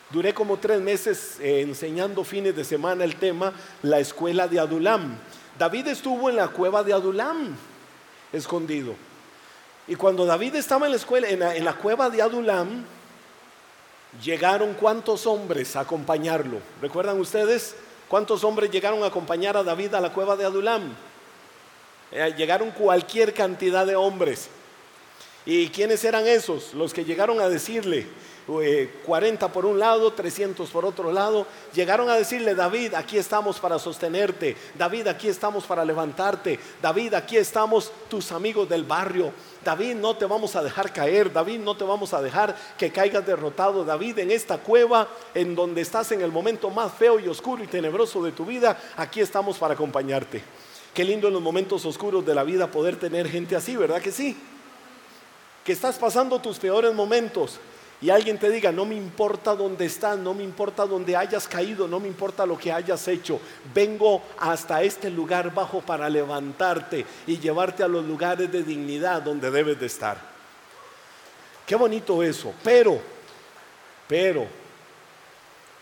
Duré 0.09 0.33
como 0.33 0.57
tres 0.57 0.81
meses 0.81 1.39
eh, 1.39 1.61
enseñando 1.61 2.23
fines 2.23 2.55
de 2.55 2.63
semana 2.63 3.03
el 3.03 3.15
tema, 3.17 3.53
la 3.83 3.99
escuela 3.99 4.47
de 4.47 4.59
Adulam. 4.59 5.19
David 5.59 5.85
estuvo 5.89 6.31
en 6.31 6.37
la 6.37 6.47
cueva 6.47 6.81
de 6.81 6.93
Adulam, 6.93 7.55
escondido. 8.33 8.95
Y 9.87 9.93
cuando 9.93 10.25
David 10.25 10.55
estaba 10.55 10.87
en 10.87 10.93
la 10.93 10.97
escuela, 10.97 11.29
en 11.29 11.41
la, 11.41 11.55
en 11.55 11.63
la 11.63 11.73
cueva 11.73 12.09
de 12.09 12.23
Adulam, 12.23 12.85
llegaron 14.23 14.73
cuántos 14.73 15.25
hombres 15.27 15.75
a 15.75 15.81
acompañarlo. 15.81 16.59
¿Recuerdan 16.81 17.19
ustedes 17.19 17.75
cuántos 18.07 18.43
hombres 18.43 18.71
llegaron 18.71 19.03
a 19.03 19.07
acompañar 19.07 19.55
a 19.57 19.63
David 19.63 19.93
a 19.93 20.01
la 20.01 20.13
cueva 20.13 20.35
de 20.35 20.45
Adulam? 20.45 20.93
Eh, 22.11 22.33
llegaron 22.37 22.71
cualquier 22.71 23.33
cantidad 23.33 23.85
de 23.85 23.95
hombres. 23.95 24.49
¿Y 25.45 25.69
quiénes 25.69 26.03
eran 26.03 26.27
esos? 26.27 26.73
Los 26.73 26.93
que 26.93 27.05
llegaron 27.05 27.39
a 27.39 27.49
decirle, 27.49 28.07
40 29.05 29.45
eh, 29.45 29.49
por 29.49 29.65
un 29.65 29.79
lado, 29.79 30.11
300 30.11 30.69
por 30.69 30.85
otro 30.85 31.11
lado, 31.11 31.45
llegaron 31.73 32.09
a 32.09 32.15
decirle, 32.15 32.55
David, 32.55 32.95
aquí 32.95 33.17
estamos 33.17 33.59
para 33.59 33.79
sostenerte, 33.79 34.57
David, 34.77 35.07
aquí 35.07 35.27
estamos 35.27 35.65
para 35.65 35.85
levantarte, 35.85 36.59
David, 36.81 37.13
aquí 37.13 37.37
estamos 37.37 37.91
tus 38.09 38.31
amigos 38.31 38.67
del 38.67 38.83
barrio, 38.83 39.31
David, 39.63 39.95
no 39.95 40.15
te 40.15 40.25
vamos 40.25 40.55
a 40.55 40.63
dejar 40.63 40.93
caer, 40.93 41.31
David, 41.31 41.59
no 41.59 41.75
te 41.75 41.83
vamos 41.83 42.13
a 42.13 42.21
dejar 42.21 42.55
que 42.77 42.91
caigas 42.91 43.25
derrotado, 43.25 43.83
David, 43.83 44.19
en 44.19 44.31
esta 44.31 44.57
cueva 44.57 45.07
en 45.33 45.55
donde 45.55 45.81
estás 45.81 46.11
en 46.11 46.21
el 46.21 46.31
momento 46.31 46.69
más 46.69 46.93
feo 46.93 47.19
y 47.19 47.27
oscuro 47.27 47.63
y 47.63 47.67
tenebroso 47.67 48.23
de 48.23 48.31
tu 48.31 48.45
vida, 48.45 48.77
aquí 48.95 49.19
estamos 49.19 49.57
para 49.57 49.73
acompañarte. 49.73 50.41
Qué 50.93 51.03
lindo 51.03 51.27
en 51.27 51.33
los 51.33 51.41
momentos 51.41 51.85
oscuros 51.85 52.25
de 52.25 52.33
la 52.33 52.43
vida 52.43 52.71
poder 52.71 52.95
tener 52.95 53.29
gente 53.29 53.55
así, 53.55 53.75
¿verdad 53.75 54.01
que 54.01 54.11
sí? 54.11 54.35
Que 55.63 55.73
estás 55.73 55.97
pasando 55.97 56.39
tus 56.39 56.57
peores 56.57 56.93
momentos, 56.93 57.59
y 58.01 58.09
alguien 58.09 58.37
te 58.37 58.49
diga, 58.49 58.71
no 58.71 58.85
me 58.85 58.95
importa 58.95 59.53
dónde 59.53 59.85
estás, 59.85 60.17
no 60.17 60.33
me 60.33 60.43
importa 60.43 60.85
dónde 60.85 61.17
hayas 61.17 61.47
caído, 61.47 61.85
no 61.85 61.99
me 61.99 62.07
importa 62.07 62.45
lo 62.45 62.57
que 62.57 62.71
hayas 62.71 63.05
hecho, 63.09 63.41
vengo 63.73 64.21
hasta 64.39 64.81
este 64.81 65.09
lugar 65.09 65.53
bajo 65.53 65.81
para 65.81 66.07
levantarte 66.07 67.05
y 67.27 67.37
llevarte 67.39 67.83
a 67.83 67.89
los 67.89 68.05
lugares 68.05 68.49
de 68.49 68.63
dignidad 68.63 69.21
donde 69.21 69.51
debes 69.51 69.79
de 69.79 69.85
estar. 69.87 70.17
Qué 71.65 71.75
bonito 71.75 72.23
eso, 72.23 72.53
pero, 72.63 72.99
pero, 74.07 74.47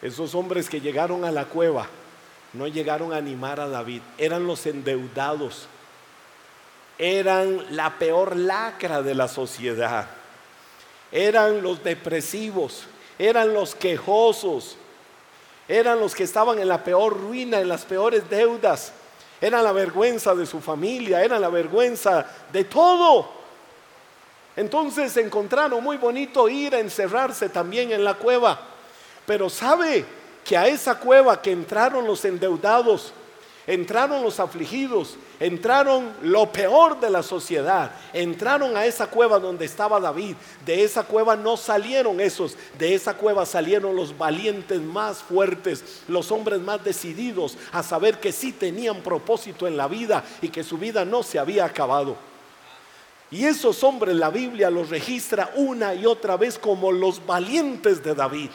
esos 0.01 0.33
hombres 0.33 0.69
que 0.69 0.81
llegaron 0.81 1.24
a 1.24 1.31
la 1.31 1.45
cueva 1.45 1.88
no 2.53 2.67
llegaron 2.67 3.13
a 3.13 3.17
animar 3.17 3.59
a 3.59 3.67
David, 3.67 4.01
eran 4.17 4.47
los 4.47 4.65
endeudados, 4.65 5.67
eran 6.97 7.75
la 7.75 8.00
peor 8.00 8.36
lacra 8.36 9.03
de 9.03 9.13
la 9.13 9.27
sociedad 9.27 10.16
eran 11.12 11.62
los 11.62 11.84
depresivos, 11.84 12.84
eran 13.18 13.54
los 13.54 13.76
quejosos, 13.76 14.78
eran 15.68 16.00
los 16.00 16.16
que 16.16 16.24
estaban 16.24 16.60
en 16.60 16.68
la 16.68 16.84
peor 16.84 17.20
ruina, 17.20 17.60
en 17.60 17.70
las 17.70 17.86
peores 17.86 18.30
deudas, 18.30 18.94
era 19.40 19.62
la 19.62 19.72
vergüenza 19.72 20.34
de 20.34 20.46
su 20.46 20.60
familia, 20.60 21.24
era 21.24 21.40
la 21.40 21.50
vergüenza 21.50 22.26
de 22.52 22.64
todo. 22.64 23.30
Entonces 24.56 25.16
encontraron 25.18 25.84
muy 25.84 25.98
bonito 25.98 26.50
ir 26.50 26.74
a 26.74 26.80
encerrarse 26.80 27.48
también 27.50 27.92
en 27.92 28.04
la 28.04 28.16
cueva. 28.16 28.60
Pero 29.28 29.50
sabe 29.50 30.04
que 30.44 30.58
a 30.58 30.68
esa 30.68 30.96
cueva 30.96 31.42
que 31.42 31.52
entraron 31.52 32.08
los 32.08 32.26
endeudados, 32.26 33.14
entraron 33.68 34.24
los 34.24 34.40
afligidos, 34.40 35.18
entraron 35.39 36.13
lo 36.22 36.51
peor 36.51 37.00
de 37.00 37.10
la 37.10 37.24
sociedad, 37.24 37.91
entraron 38.13 38.75
a 38.75 38.86
esa 38.86 39.08
cueva 39.08 39.39
donde 39.39 39.65
estaba 39.65 40.00
David, 40.00 40.36
de 40.65 40.84
esa 40.84 41.03
cueva 41.03 41.36
no 41.36 41.58
salieron 41.58 42.20
esos, 42.20 42.56
de 42.77 42.96
esa 42.96 43.15
cueva 43.15 43.46
salieron 43.46 43.96
los 43.96 44.17
valientes 44.17 44.82
más 44.82 45.20
fuertes, 45.20 46.03
los 46.08 46.32
hombres 46.32 46.60
más 46.60 46.84
decididos 46.84 47.58
a 47.72 47.84
saber 47.84 48.20
que 48.20 48.32
sí 48.32 48.51
tenían 48.51 49.01
propósito 49.01 49.67
en 49.67 49.77
la 49.77 49.88
vida 49.88 50.24
y 50.41 50.50
que 50.50 50.63
su 50.63 50.77
vida 50.77 51.06
no 51.06 51.24
se 51.24 51.39
había 51.39 51.65
acabado. 51.65 52.15
Y 53.29 53.46
esos 53.46 53.84
hombres 53.84 54.15
la 54.15 54.29
Biblia 54.29 54.70
los 54.70 54.89
registra 54.89 55.51
una 55.56 55.94
y 55.94 56.06
otra 56.06 56.38
vez 56.38 56.58
como 56.58 56.91
los 56.91 57.25
valientes 57.25 58.01
de 58.01 58.15
David. 58.15 58.50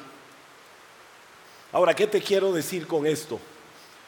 Ahora, 1.72 1.94
¿qué 1.94 2.06
te 2.06 2.20
quiero 2.20 2.52
decir 2.52 2.86
con 2.86 3.06
esto? 3.06 3.38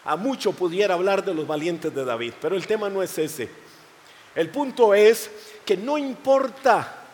A 0.05 0.17
mucho 0.17 0.53
pudiera 0.53 0.95
hablar 0.95 1.25
de 1.25 1.35
los 1.35 1.47
valientes 1.47 1.95
de 1.95 2.05
David, 2.05 2.35
pero 2.41 2.57
el 2.57 2.67
tema 2.67 2.89
no 2.91 3.03
es 3.03 3.17
ese. 3.19 3.49
El 4.35 4.51
punto 4.51 4.95
es 4.95 5.31
que 5.65 5.77
no 5.77 5.97
importa 5.97 7.05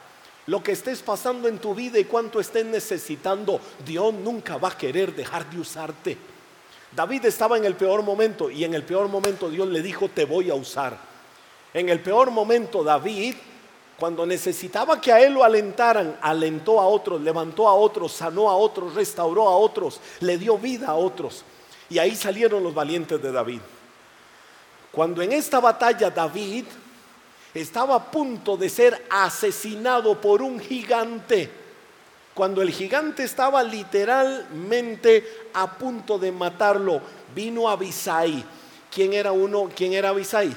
lo 0.47 0.63
que 0.63 0.73
estés 0.73 1.01
pasando 1.01 1.47
en 1.47 1.59
tu 1.59 1.75
vida 1.75 1.99
y 1.99 2.05
cuánto 2.05 2.41
estés 2.41 2.65
necesitando, 2.65 3.61
Dios 3.85 4.13
nunca 4.13 4.57
va 4.57 4.69
a 4.69 4.77
querer 4.77 5.15
dejar 5.15 5.49
de 5.49 5.61
usarte. 5.61 6.17
David 6.91 7.27
estaba 7.27 7.57
en 7.57 7.65
el 7.65 7.77
peor 7.77 8.03
momento 8.03 8.51
y 8.51 8.65
en 8.65 8.75
el 8.75 8.83
peor 8.83 9.09
momento 9.09 9.49
Dios 9.49 9.69
le 9.69 9.81
dijo, 9.83 10.09
te 10.09 10.25
voy 10.25 10.51
a 10.51 10.55
usar. 10.55 10.99
En 11.73 11.89
el 11.89 12.01
peor 12.01 12.33
momento 12.33 12.83
David, 12.83 13.37
cuando 13.97 14.27
necesitaba 14.27 15.01
que 15.01 15.13
a 15.13 15.21
él 15.21 15.35
lo 15.35 15.45
alentaran, 15.45 16.19
alentó 16.21 16.81
a 16.81 16.87
otros, 16.87 17.21
levantó 17.21 17.69
a 17.69 17.75
otros, 17.75 18.11
sanó 18.13 18.51
a 18.51 18.57
otros, 18.57 18.95
restauró 18.95 19.49
a 19.49 19.57
otros, 19.57 20.01
le 20.21 20.37
dio 20.37 20.59
vida 20.59 20.89
a 20.89 20.95
otros. 20.95 21.45
Y 21.91 21.99
ahí 21.99 22.15
salieron 22.15 22.63
los 22.63 22.73
valientes 22.73 23.21
de 23.21 23.33
David. 23.33 23.61
Cuando 24.93 25.21
en 25.23 25.33
esta 25.33 25.61
batalla 25.61 26.11
David 26.11 26.65
estaba 27.53 27.97
a 27.97 28.11
punto 28.11 28.57
de 28.57 28.69
ser 28.69 29.07
asesinado 29.11 30.21
por 30.21 30.41
un 30.41 30.61
gigante, 30.61 31.51
cuando 32.33 32.63
el 32.63 32.71
gigante 32.71 33.25
estaba 33.25 33.63
literalmente 33.63 35.49
a 35.53 35.77
punto 35.77 36.19
de 36.19 36.33
matarlo, 36.33 37.03
vino 37.35 37.69
Abisai. 37.69 38.45
¿Quién 38.91 39.13
era 39.13 39.33
uno? 39.33 39.69
¿Quién 39.75 39.93
era 39.93 40.11
Abisai? 40.11 40.55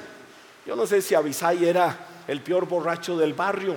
Yo 0.66 0.76
no 0.76 0.88
sé 0.88 1.02
si 1.02 1.16
Abisai 1.16 1.66
era 1.66 1.98
el 2.28 2.42
peor 2.42 2.68
borracho 2.68 3.18
del 3.18 3.34
barrio. 3.34 3.76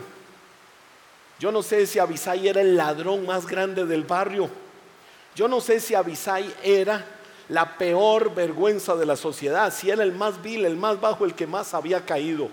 Yo 1.38 1.50
no 1.50 1.62
sé 1.62 1.86
si 1.86 1.98
Abisai 1.98 2.48
era 2.48 2.60
el 2.60 2.76
ladrón 2.76 3.26
más 3.26 3.46
grande 3.46 3.84
del 3.84 4.04
barrio. 4.04 4.48
Yo 5.34 5.48
no 5.48 5.60
sé 5.60 5.80
si 5.80 5.94
Abisai 5.94 6.54
era 6.62 7.04
la 7.48 7.78
peor 7.78 8.34
vergüenza 8.34 8.96
de 8.96 9.06
la 9.06 9.16
sociedad, 9.16 9.72
si 9.72 9.90
era 9.90 10.02
el 10.02 10.12
más 10.12 10.42
vil, 10.42 10.64
el 10.64 10.76
más 10.76 11.00
bajo, 11.00 11.24
el 11.24 11.34
que 11.34 11.46
más 11.46 11.74
había 11.74 12.04
caído. 12.04 12.48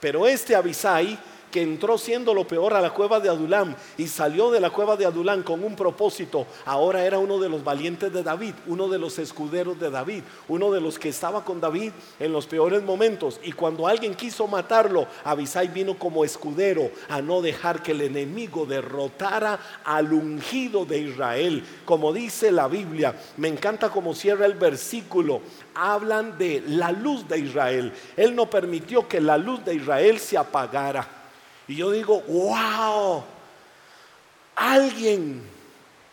Pero 0.00 0.26
este 0.26 0.54
Abisai 0.54 1.18
que 1.50 1.62
entró 1.62 1.98
siendo 1.98 2.34
lo 2.34 2.46
peor 2.46 2.74
a 2.74 2.80
la 2.80 2.90
cueva 2.90 3.20
de 3.20 3.28
Adulam 3.28 3.74
y 3.96 4.06
salió 4.06 4.50
de 4.50 4.60
la 4.60 4.70
cueva 4.70 4.96
de 4.96 5.06
Adulam 5.06 5.42
con 5.42 5.64
un 5.64 5.76
propósito, 5.76 6.46
ahora 6.64 7.04
era 7.04 7.18
uno 7.18 7.38
de 7.38 7.48
los 7.48 7.64
valientes 7.64 8.12
de 8.12 8.22
David, 8.22 8.54
uno 8.66 8.88
de 8.88 8.98
los 8.98 9.18
escuderos 9.18 9.78
de 9.78 9.90
David, 9.90 10.22
uno 10.48 10.70
de 10.70 10.80
los 10.80 10.98
que 10.98 11.08
estaba 11.08 11.44
con 11.44 11.60
David 11.60 11.92
en 12.18 12.32
los 12.32 12.46
peores 12.46 12.82
momentos. 12.82 13.40
Y 13.42 13.52
cuando 13.52 13.86
alguien 13.86 14.14
quiso 14.14 14.46
matarlo, 14.46 15.06
Abisai 15.24 15.68
vino 15.68 15.98
como 15.98 16.24
escudero 16.24 16.90
a 17.08 17.22
no 17.22 17.42
dejar 17.42 17.82
que 17.82 17.92
el 17.92 18.02
enemigo 18.02 18.66
derrotara 18.66 19.58
al 19.84 20.12
ungido 20.12 20.84
de 20.84 20.98
Israel. 20.98 21.64
Como 21.84 22.12
dice 22.12 22.50
la 22.50 22.68
Biblia, 22.68 23.14
me 23.36 23.48
encanta 23.48 23.90
como 23.90 24.14
cierra 24.14 24.46
el 24.46 24.54
versículo, 24.54 25.40
hablan 25.74 26.38
de 26.38 26.62
la 26.66 26.92
luz 26.92 27.28
de 27.28 27.38
Israel. 27.38 27.92
Él 28.16 28.34
no 28.34 28.48
permitió 28.48 29.08
que 29.08 29.20
la 29.20 29.38
luz 29.38 29.64
de 29.64 29.74
Israel 29.74 30.18
se 30.18 30.38
apagara. 30.38 31.15
Y 31.68 31.76
yo 31.76 31.90
digo, 31.90 32.20
wow, 32.22 33.24
alguien 34.54 35.42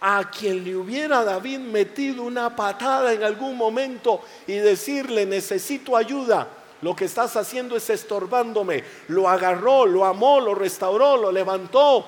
a 0.02 0.30
quien 0.30 0.64
le 0.64 0.76
hubiera 0.76 1.24
David 1.24 1.60
metido 1.60 2.24
una 2.24 2.56
patada 2.56 3.14
en 3.14 3.24
algún 3.24 3.56
momento 3.56 4.22
y 4.48 4.54
decirle, 4.56 5.26
necesito 5.26 5.96
ayuda, 5.96 6.48
lo 6.82 6.94
que 6.94 7.06
estás 7.06 7.38
haciendo 7.38 7.78
es 7.78 7.90
estorbándome. 7.90 8.84
Lo 9.08 9.30
agarró, 9.30 9.86
lo 9.86 10.04
amó, 10.04 10.42
lo 10.42 10.54
restauró, 10.54 11.16
lo 11.16 11.32
levantó, 11.32 12.06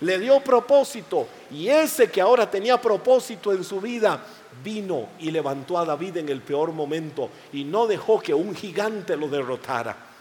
le 0.00 0.20
dio 0.20 0.38
propósito. 0.38 1.26
Y 1.50 1.68
ese 1.68 2.08
que 2.08 2.20
ahora 2.20 2.48
tenía 2.48 2.80
propósito 2.80 3.52
en 3.52 3.64
su 3.64 3.80
vida, 3.80 4.24
vino 4.62 5.08
y 5.18 5.32
levantó 5.32 5.78
a 5.78 5.84
David 5.84 6.18
en 6.18 6.28
el 6.28 6.40
peor 6.40 6.70
momento 6.70 7.30
y 7.52 7.64
no 7.64 7.88
dejó 7.88 8.20
que 8.20 8.32
un 8.32 8.54
gigante 8.54 9.16
lo 9.16 9.26
derrotara. 9.26 10.11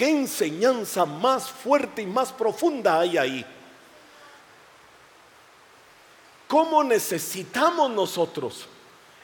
¿Qué 0.00 0.08
enseñanza 0.08 1.04
más 1.04 1.50
fuerte 1.50 2.00
y 2.00 2.06
más 2.06 2.32
profunda 2.32 3.00
hay 3.00 3.18
ahí? 3.18 3.44
¿Cómo 6.48 6.82
necesitamos 6.82 7.90
nosotros 7.90 8.66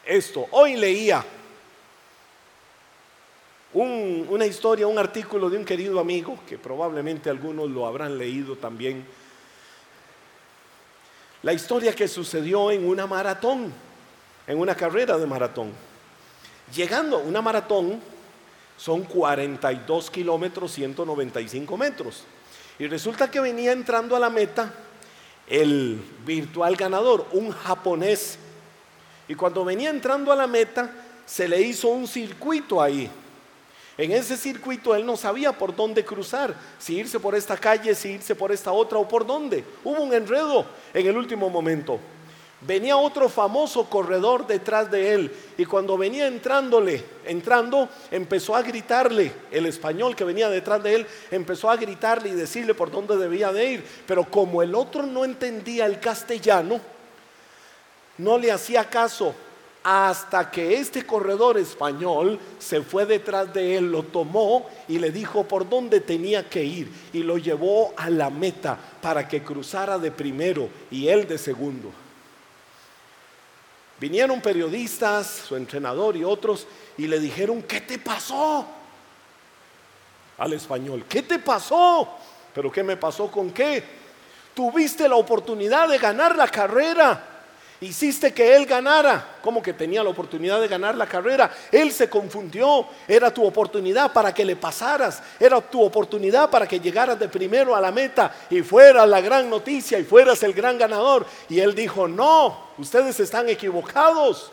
esto? 0.04 0.46
Hoy 0.50 0.76
leía 0.76 1.24
una 3.72 4.44
historia, 4.44 4.86
un 4.86 4.98
artículo 4.98 5.48
de 5.48 5.56
un 5.56 5.64
querido 5.64 5.98
amigo, 5.98 6.38
que 6.46 6.58
probablemente 6.58 7.30
algunos 7.30 7.70
lo 7.70 7.86
habrán 7.86 8.18
leído 8.18 8.56
también. 8.56 9.06
La 11.42 11.54
historia 11.54 11.94
que 11.94 12.06
sucedió 12.06 12.70
en 12.70 12.86
una 12.86 13.06
maratón, 13.06 13.72
en 14.46 14.58
una 14.58 14.74
carrera 14.74 15.16
de 15.16 15.26
maratón. 15.26 15.72
Llegando 16.74 17.16
a 17.16 17.20
una 17.20 17.40
maratón, 17.40 17.98
son 18.76 19.04
42 19.04 20.10
kilómetros, 20.10 20.72
195 20.72 21.76
metros. 21.76 22.24
Y 22.78 22.86
resulta 22.86 23.30
que 23.30 23.40
venía 23.40 23.72
entrando 23.72 24.16
a 24.16 24.20
la 24.20 24.30
meta 24.30 24.72
el 25.46 26.02
virtual 26.24 26.76
ganador, 26.76 27.26
un 27.32 27.50
japonés. 27.50 28.38
Y 29.28 29.34
cuando 29.34 29.64
venía 29.64 29.90
entrando 29.90 30.32
a 30.32 30.36
la 30.36 30.46
meta, 30.46 30.90
se 31.24 31.48
le 31.48 31.60
hizo 31.60 31.88
un 31.88 32.06
circuito 32.06 32.80
ahí. 32.80 33.10
En 33.98 34.12
ese 34.12 34.36
circuito 34.36 34.94
él 34.94 35.06
no 35.06 35.16
sabía 35.16 35.52
por 35.52 35.74
dónde 35.74 36.04
cruzar, 36.04 36.54
si 36.78 36.96
irse 36.96 37.18
por 37.18 37.34
esta 37.34 37.56
calle, 37.56 37.94
si 37.94 38.10
irse 38.10 38.34
por 38.34 38.52
esta 38.52 38.72
otra 38.72 38.98
o 38.98 39.08
por 39.08 39.26
dónde. 39.26 39.64
Hubo 39.82 40.02
un 40.02 40.12
enredo 40.12 40.66
en 40.92 41.06
el 41.06 41.16
último 41.16 41.48
momento. 41.48 41.98
Venía 42.62 42.96
otro 42.96 43.28
famoso 43.28 43.84
corredor 43.84 44.46
detrás 44.46 44.90
de 44.90 45.12
él. 45.12 45.32
Y 45.58 45.66
cuando 45.66 45.98
venía 45.98 46.26
entrándole, 46.26 47.04
entrando, 47.26 47.88
empezó 48.10 48.56
a 48.56 48.62
gritarle, 48.62 49.30
el 49.50 49.66
español 49.66 50.16
que 50.16 50.24
venía 50.24 50.48
detrás 50.48 50.82
de 50.82 50.94
él, 50.94 51.06
empezó 51.30 51.70
a 51.70 51.76
gritarle 51.76 52.30
y 52.30 52.34
decirle 52.34 52.74
por 52.74 52.90
dónde 52.90 53.16
debía 53.18 53.52
de 53.52 53.72
ir, 53.72 53.84
pero 54.06 54.24
como 54.24 54.62
el 54.62 54.74
otro 54.74 55.02
no 55.02 55.24
entendía 55.24 55.84
el 55.84 56.00
castellano, 56.00 56.80
no 58.18 58.38
le 58.38 58.50
hacía 58.50 58.88
caso 58.88 59.34
hasta 59.84 60.50
que 60.50 60.78
este 60.78 61.06
corredor 61.06 61.58
español 61.58 62.40
se 62.58 62.82
fue 62.82 63.06
detrás 63.06 63.52
de 63.54 63.76
él, 63.76 63.92
lo 63.92 64.02
tomó 64.02 64.66
y 64.88 64.98
le 64.98 65.12
dijo 65.12 65.44
por 65.44 65.68
dónde 65.68 66.00
tenía 66.00 66.48
que 66.48 66.64
ir. 66.64 66.90
Y 67.12 67.22
lo 67.22 67.38
llevó 67.38 67.92
a 67.96 68.10
la 68.10 68.28
meta 68.28 68.76
para 69.00 69.28
que 69.28 69.44
cruzara 69.44 69.96
de 69.96 70.10
primero 70.10 70.68
y 70.90 71.06
él 71.06 71.28
de 71.28 71.38
segundo. 71.38 72.05
Vinieron 73.98 74.40
periodistas, 74.40 75.44
su 75.48 75.56
entrenador 75.56 76.16
y 76.16 76.24
otros, 76.24 76.66
y 76.98 77.06
le 77.06 77.18
dijeron, 77.18 77.62
¿qué 77.62 77.80
te 77.80 77.98
pasó? 77.98 78.66
Al 80.38 80.52
español, 80.52 81.04
¿qué 81.08 81.22
te 81.22 81.38
pasó? 81.38 82.08
¿Pero 82.54 82.70
qué 82.70 82.82
me 82.82 82.96
pasó 82.96 83.30
con 83.30 83.50
qué? 83.50 83.82
Tuviste 84.54 85.08
la 85.08 85.16
oportunidad 85.16 85.88
de 85.88 85.98
ganar 85.98 86.36
la 86.36 86.48
carrera 86.48 87.35
Hiciste 87.80 88.32
que 88.32 88.56
él 88.56 88.64
ganara, 88.64 89.36
como 89.42 89.62
que 89.62 89.74
tenía 89.74 90.02
la 90.02 90.08
oportunidad 90.08 90.60
de 90.60 90.68
ganar 90.68 90.94
la 90.94 91.06
carrera. 91.06 91.50
Él 91.70 91.92
se 91.92 92.08
confundió. 92.08 92.86
Era 93.06 93.32
tu 93.32 93.44
oportunidad 93.44 94.12
para 94.12 94.32
que 94.32 94.46
le 94.46 94.56
pasaras. 94.56 95.22
Era 95.38 95.60
tu 95.60 95.82
oportunidad 95.82 96.48
para 96.48 96.66
que 96.66 96.80
llegaras 96.80 97.18
de 97.18 97.28
primero 97.28 97.76
a 97.76 97.80
la 97.80 97.92
meta 97.92 98.34
y 98.48 98.62
fueras 98.62 99.06
la 99.06 99.20
gran 99.20 99.50
noticia 99.50 99.98
y 99.98 100.04
fueras 100.04 100.42
el 100.42 100.54
gran 100.54 100.78
ganador. 100.78 101.26
Y 101.50 101.60
él 101.60 101.74
dijo, 101.74 102.08
no, 102.08 102.70
ustedes 102.78 103.20
están 103.20 103.46
equivocados. 103.50 104.50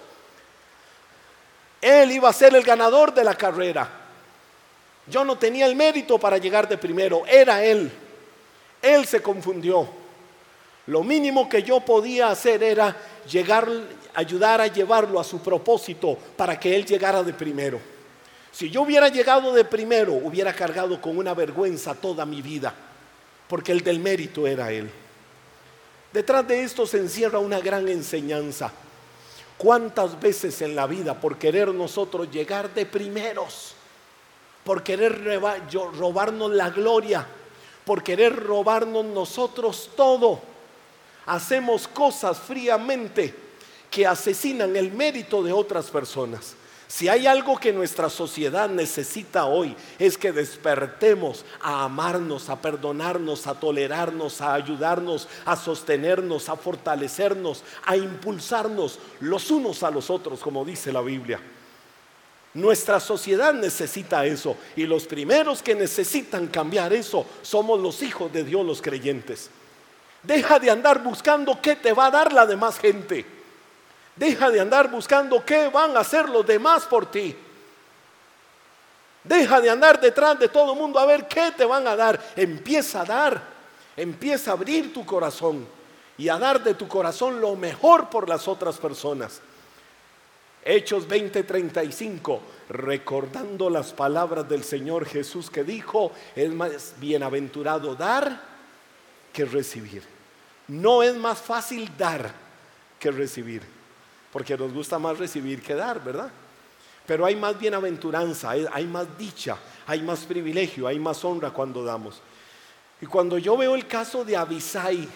Él 1.79 2.12
iba 2.12 2.27
a 2.27 2.33
ser 2.33 2.53
el 2.55 2.63
ganador 2.63 3.13
de 3.13 3.23
la 3.23 3.36
carrera. 3.36 3.89
Yo 5.07 5.23
no 5.23 5.38
tenía 5.38 5.65
el 5.65 5.75
mérito 5.75 6.17
para 6.17 6.38
llegar 6.38 6.67
de 6.67 6.77
primero. 6.77 7.23
Era 7.25 7.63
él. 7.63 7.89
Él 8.81 9.05
se 9.05 9.21
confundió. 9.21 9.88
Lo 10.88 11.03
mínimo 11.03 11.47
que 11.47 11.63
yo 11.63 11.79
podía 11.79 12.29
hacer 12.29 12.62
era 12.62 12.95
llegar 13.29 13.67
ayudar 14.15 14.62
a 14.62 14.67
llevarlo 14.67 15.19
a 15.19 15.23
su 15.23 15.39
propósito 15.39 16.17
para 16.38 16.59
que 16.59 16.75
él 16.75 16.86
llegara 16.86 17.23
de 17.23 17.33
primero. 17.33 17.79
Si 18.51 18.69
yo 18.69 18.83
hubiera 18.83 19.09
llegado 19.09 19.53
de 19.53 19.65
primero, 19.65 20.13
hubiera 20.13 20.53
cargado 20.53 21.01
con 21.01 21.17
una 21.17 21.33
vergüenza 21.33 21.95
toda 21.95 22.25
mi 22.25 22.41
vida, 22.41 22.73
porque 23.47 23.71
el 23.71 23.81
del 23.81 23.99
mérito 23.99 24.45
era 24.45 24.71
él. 24.71 24.89
Detrás 26.12 26.47
de 26.47 26.63
esto 26.63 26.86
se 26.86 26.99
encierra 26.99 27.39
una 27.39 27.59
gran 27.59 27.88
enseñanza. 27.88 28.71
¿Cuántas 29.57 30.19
veces 30.19 30.62
en 30.62 30.75
la 30.75 30.86
vida 30.86 31.19
por 31.19 31.38
querer 31.38 31.69
nosotros 31.69 32.29
llegar 32.29 32.71
de 32.73 32.86
primeros, 32.86 33.73
por 34.63 34.83
querer 34.83 35.41
robarnos 35.97 36.51
la 36.51 36.69
gloria, 36.69 37.25
por 37.86 38.03
querer 38.03 38.36
robarnos 38.36 39.05
nosotros 39.05 39.89
todo, 39.95 40.53
hacemos 41.25 41.88
cosas 41.88 42.39
fríamente 42.39 43.33
que 43.89 44.07
asesinan 44.07 44.75
el 44.75 44.91
mérito 44.91 45.43
de 45.43 45.51
otras 45.51 45.89
personas? 45.89 46.55
Si 46.93 47.09
hay 47.09 47.25
algo 47.25 47.57
que 47.57 47.73
nuestra 47.73 48.07
sociedad 48.07 48.69
necesita 48.69 49.45
hoy 49.45 49.75
es 49.97 50.15
que 50.15 50.31
despertemos 50.31 51.43
a 51.59 51.86
amarnos, 51.86 52.49
a 52.49 52.62
perdonarnos, 52.62 53.47
a 53.47 53.55
tolerarnos, 53.59 54.41
a 54.41 54.53
ayudarnos, 54.53 55.27
a 55.43 55.55
sostenernos, 55.55 56.49
a 56.49 56.55
fortalecernos, 56.55 57.63
a 57.83 57.97
impulsarnos 57.97 58.99
los 59.21 59.49
unos 59.49 59.81
a 59.81 59.89
los 59.89 60.12
otros, 60.12 60.39
como 60.39 60.63
dice 60.63 60.93
la 60.93 61.01
Biblia. 61.01 61.39
Nuestra 62.53 62.99
sociedad 62.99 63.55
necesita 63.55 64.27
eso 64.27 64.55
y 64.75 64.86
los 64.86 65.05
primeros 65.05 65.63
que 65.63 65.73
necesitan 65.73 66.45
cambiar 66.45 66.93
eso 66.93 67.25
somos 67.41 67.79
los 67.79 68.03
hijos 68.03 68.31
de 68.31 68.43
Dios, 68.43 68.63
los 68.63 68.83
creyentes. 68.83 69.49
Deja 70.23 70.57
de 70.57 70.71
andar 70.71 71.03
buscando 71.03 71.62
qué 71.62 71.75
te 71.75 71.93
va 71.93 72.07
a 72.07 72.12
dar 72.12 72.31
la 72.31 72.45
demás 72.45 72.79
gente. 72.79 73.25
Deja 74.15 74.49
de 74.49 74.62
andar 74.62 74.89
buscando 74.89 75.43
qué 75.45 75.67
van 75.67 75.97
a 75.97 76.01
hacer 76.01 76.29
los 76.29 76.45
demás 76.45 76.86
por 76.86 77.12
ti. 77.12 77.36
Deja 79.23 79.62
de 79.62 79.69
andar 79.69 79.99
detrás 79.99 80.39
de 80.39 80.47
todo 80.47 80.73
el 80.73 80.79
mundo 80.79 80.99
a 80.99 81.05
ver 81.05 81.27
qué 81.27 81.51
te 81.55 81.65
van 81.65 81.88
a 81.88 81.95
dar. 81.95 82.19
Empieza 82.36 83.01
a 83.01 83.05
dar. 83.05 83.41
Empieza 83.95 84.51
a 84.51 84.53
abrir 84.53 84.93
tu 84.93 85.05
corazón 85.05 85.67
y 86.17 86.29
a 86.29 86.38
dar 86.38 86.63
de 86.63 86.73
tu 86.73 86.88
corazón 86.88 87.41
lo 87.41 87.55
mejor 87.55 88.09
por 88.09 88.29
las 88.29 88.47
otras 88.47 88.77
personas. 88.77 89.41
Hechos 90.65 91.07
20:35, 91.07 92.39
recordando 92.69 93.69
las 93.69 93.91
palabras 93.91 94.47
del 94.47 94.63
Señor 94.63 95.05
Jesús 95.05 95.49
que 95.49 95.63
dijo, 95.63 96.12
es 96.36 96.51
más 96.51 96.93
bienaventurado 96.99 97.95
dar 97.95 98.41
que 99.33 99.45
recibir. 99.45 100.12
No 100.67 101.04
es 101.04 101.15
más 101.15 101.39
fácil 101.39 101.89
dar 101.97 102.34
que 102.99 103.12
recibir 103.12 103.73
porque 104.34 104.58
nos 104.58 104.73
gusta 104.73 104.97
más 104.97 105.19
recibir 105.19 105.62
que 105.62 105.76
dar, 105.76 106.04
¿verdad? 106.04 106.32
Pero 107.06 107.23
hay 107.23 107.36
más 107.36 107.58
bienaventuranza, 107.60 108.49
hay, 108.49 108.88
más 108.88 109.15
dicha, 109.15 109.58
hay 109.86 110.02
más 110.02 110.21
privilegio, 110.21 110.88
hay 110.88 110.97
más 110.97 111.23
honra 111.23 111.52
cuando 111.52 111.84
damos. 111.84 112.19
Y 112.99 113.06
cuando 113.06 113.38
yo 113.38 113.56
veo 113.56 113.76
el 113.76 113.86
caso 113.86 114.26
de 114.26 114.36
Abisai, 114.36 115.08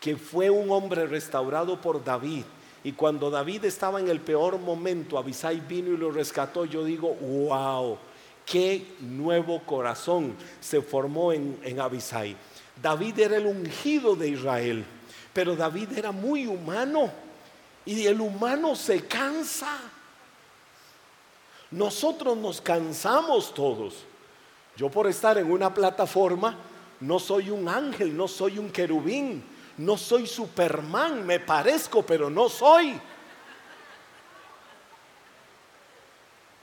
que 0.00 0.16
fue 0.16 0.50
un 0.50 0.72
hombre 0.72 1.06
restaurado 1.06 1.80
por 1.80 2.02
David, 2.02 2.42
y 2.82 2.92
cuando 2.92 3.30
David 3.30 3.64
estaba 3.64 4.00
en 4.00 4.08
el 4.08 4.20
peor 4.20 4.58
momento, 4.58 5.16
Abisai 5.16 5.60
vino 5.60 5.92
y 5.92 5.96
lo 5.96 6.10
rescató, 6.10 6.64
yo 6.64 6.82
digo, 6.84 7.14
wow, 7.14 7.96
qué 8.44 8.96
nuevo 9.00 9.62
corazón 9.62 10.34
se 10.60 10.82
formó 10.82 11.32
en, 11.32 11.60
en 11.62 11.78
Abisai. 11.78 12.36
David 12.80 13.18
era 13.18 13.36
el 13.36 13.46
ungido 13.46 14.16
de 14.16 14.28
Israel, 14.28 14.84
pero 15.32 15.56
David 15.56 15.96
era 15.96 16.12
muy 16.12 16.46
humano. 16.46 17.10
Y 17.86 18.06
el 18.06 18.20
humano 18.20 18.74
se 18.74 19.06
cansa. 19.06 19.78
Nosotros 21.70 22.36
nos 22.36 22.60
cansamos 22.60 23.52
todos. 23.52 24.04
Yo 24.76 24.90
por 24.90 25.06
estar 25.06 25.38
en 25.38 25.50
una 25.50 25.72
plataforma 25.72 26.56
no 27.00 27.18
soy 27.18 27.50
un 27.50 27.68
ángel, 27.68 28.16
no 28.16 28.26
soy 28.26 28.58
un 28.58 28.70
querubín, 28.70 29.44
no 29.76 29.96
soy 29.96 30.26
Superman, 30.26 31.26
me 31.26 31.40
parezco, 31.40 32.02
pero 32.02 32.30
no 32.30 32.48
soy. 32.48 32.98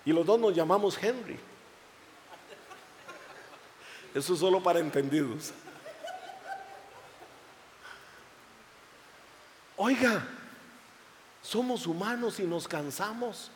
Y 0.04 0.12
los 0.12 0.26
dos 0.26 0.40
nos 0.40 0.56
llamamos 0.56 0.98
Henry. 1.02 1.38
Eso 4.14 4.34
es 4.34 4.40
solo 4.40 4.62
para 4.62 4.80
entendidos. 4.80 5.54
Oiga, 9.84 10.24
somos 11.42 11.88
humanos 11.88 12.40
y 12.40 12.44
nos 12.44 12.68
cansamos. 12.68 13.50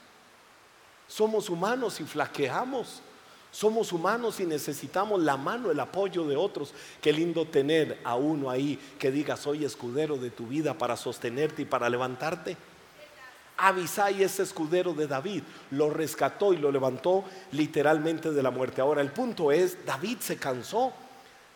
Somos 1.08 1.52
humanos 1.52 2.00
y 2.00 2.04
flaqueamos. 2.04 3.04
Somos 3.52 3.94
humanos 3.94 4.40
y 4.40 4.46
necesitamos 4.48 5.22
la 5.22 5.38
mano, 5.38 5.70
el 5.70 5.80
apoyo 5.80 6.26
de 6.26 6.36
otros. 6.36 6.74
Qué 7.00 7.14
lindo 7.14 7.46
tener 7.46 8.00
a 8.04 8.16
uno 8.16 8.50
ahí 8.50 8.80
que 8.98 9.12
diga, 9.12 9.38
soy 9.38 9.66
escudero 9.66 10.18
de 10.18 10.32
tu 10.32 10.48
vida 10.48 10.76
para 10.76 10.98
sostenerte 10.98 11.62
y 11.62 11.66
para 11.66 11.92
levantarte. 11.92 12.58
Abisai 13.58 14.24
es 14.24 14.40
escudero 14.40 14.94
de 14.94 15.06
David, 15.06 15.44
lo 15.70 15.92
rescató 15.92 16.54
y 16.54 16.58
lo 16.58 16.72
levantó 16.72 17.24
literalmente 17.52 18.32
de 18.32 18.42
la 18.42 18.50
muerte. 18.50 18.82
Ahora 18.82 19.02
el 19.02 19.12
punto 19.12 19.52
es, 19.52 19.86
David 19.86 20.18
se 20.22 20.38
cansó. 20.38 20.92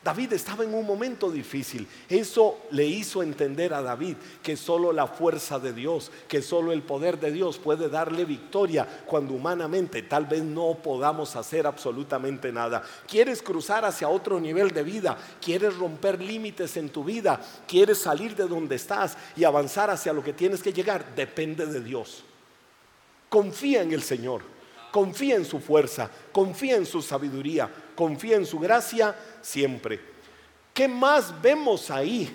David 0.02 0.32
estaba 0.32 0.64
en 0.64 0.74
un 0.74 0.86
momento 0.86 1.30
difícil. 1.30 1.86
Eso 2.08 2.58
le 2.72 2.86
hizo 2.86 3.22
entender 3.22 3.74
a 3.74 3.82
David 3.82 4.16
que 4.42 4.56
solo 4.56 4.94
la 4.94 5.08
fuerza 5.08 5.60
de 5.60 5.74
Dios, 5.74 6.10
que 6.30 6.42
solo 6.42 6.72
el 6.72 6.84
poder 6.84 7.20
de 7.20 7.34
Dios 7.34 7.58
puede 7.58 7.90
darle 7.90 8.24
victoria 8.24 8.88
cuando 9.06 9.34
humanamente 9.34 10.02
tal 10.04 10.26
vez 10.26 10.42
no 10.42 10.78
podamos 10.82 11.36
hacer 11.36 11.68
absolutamente 11.68 12.50
nada. 12.54 12.82
¿Quieres 13.08 13.42
cruzar 13.42 13.84
hacia 13.84 14.08
otro 14.08 14.40
nivel 14.40 14.72
de 14.72 14.84
vida? 14.84 15.18
¿Quieres 15.42 15.76
romper 15.76 16.22
límites 16.22 16.78
en 16.78 16.90
tu 16.90 17.04
vida? 17.04 17.42
¿Quieres 17.68 17.98
salir 17.98 18.38
de 18.38 18.48
donde 18.48 18.78
estás 18.78 19.18
y 19.36 19.44
avanzar 19.44 19.90
hacia 19.90 20.14
lo 20.14 20.24
que 20.24 20.32
tienes 20.32 20.64
que 20.64 20.72
llegar? 20.72 21.14
Depende 21.14 21.66
de 21.66 21.82
Dios. 21.82 22.24
Confía 23.28 23.82
en 23.82 23.92
el 23.92 24.02
Señor. 24.02 24.60
Confía 24.92 25.36
en 25.36 25.46
su 25.46 25.60
fuerza, 25.60 26.10
confía 26.32 26.76
en 26.76 26.86
su 26.86 27.04
sabiduría, 27.04 27.70
confía 28.00 28.38
en 28.38 28.46
su 28.46 28.60
gracia 28.60 29.14
siempre. 29.42 30.00
¿Qué 30.74 30.88
más 30.88 31.42
vemos 31.42 31.92
ahí 31.92 32.34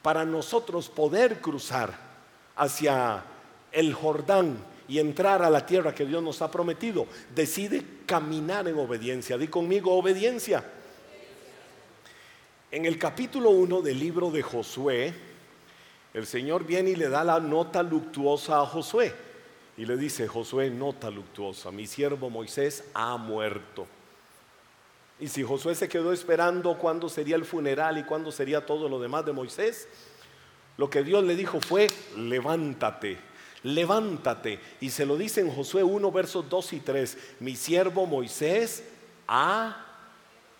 para 0.00 0.24
nosotros 0.24 0.88
poder 0.88 1.40
cruzar 1.40 1.92
hacia 2.54 3.24
el 3.72 3.92
Jordán 3.92 4.56
y 4.86 5.00
entrar 5.00 5.42
a 5.42 5.50
la 5.50 5.66
tierra 5.66 5.92
que 5.92 6.06
Dios 6.06 6.22
nos 6.22 6.40
ha 6.40 6.52
prometido? 6.52 7.08
Decide 7.34 7.82
caminar 8.06 8.68
en 8.68 8.78
obediencia. 8.78 9.36
Di 9.36 9.48
conmigo 9.48 9.92
obediencia. 9.92 10.62
En 12.70 12.86
el 12.86 12.96
capítulo 12.96 13.50
1 13.50 13.82
del 13.82 13.98
libro 13.98 14.30
de 14.30 14.42
Josué, 14.42 15.12
el 16.14 16.28
Señor 16.28 16.64
viene 16.64 16.90
y 16.90 16.94
le 16.94 17.08
da 17.08 17.24
la 17.24 17.40
nota 17.40 17.82
luctuosa 17.82 18.60
a 18.60 18.66
Josué. 18.66 19.12
Y 19.76 19.84
le 19.84 19.96
dice, 19.96 20.28
Josué, 20.28 20.70
nota 20.70 21.10
luctuosa, 21.10 21.72
mi 21.72 21.88
siervo 21.88 22.30
Moisés 22.30 22.84
ha 22.94 23.16
muerto. 23.16 23.88
Y 25.18 25.28
si 25.28 25.42
Josué 25.42 25.74
se 25.74 25.88
quedó 25.88 26.12
esperando 26.12 26.76
cuándo 26.76 27.08
sería 27.08 27.36
el 27.36 27.44
funeral 27.44 27.96
y 27.98 28.04
cuándo 28.04 28.30
sería 28.30 28.66
todo 28.66 28.88
lo 28.88 29.00
demás 29.00 29.24
de 29.24 29.32
Moisés, 29.32 29.88
lo 30.76 30.90
que 30.90 31.02
Dios 31.02 31.24
le 31.24 31.36
dijo 31.36 31.60
fue, 31.60 31.86
levántate, 32.16 33.18
levántate. 33.62 34.60
Y 34.80 34.90
se 34.90 35.06
lo 35.06 35.16
dice 35.16 35.40
en 35.40 35.50
Josué 35.50 35.82
1, 35.82 36.12
versos 36.12 36.48
2 36.50 36.72
y 36.74 36.80
3, 36.80 37.18
mi 37.40 37.56
siervo 37.56 38.04
Moisés 38.04 38.84
ha 39.26 39.86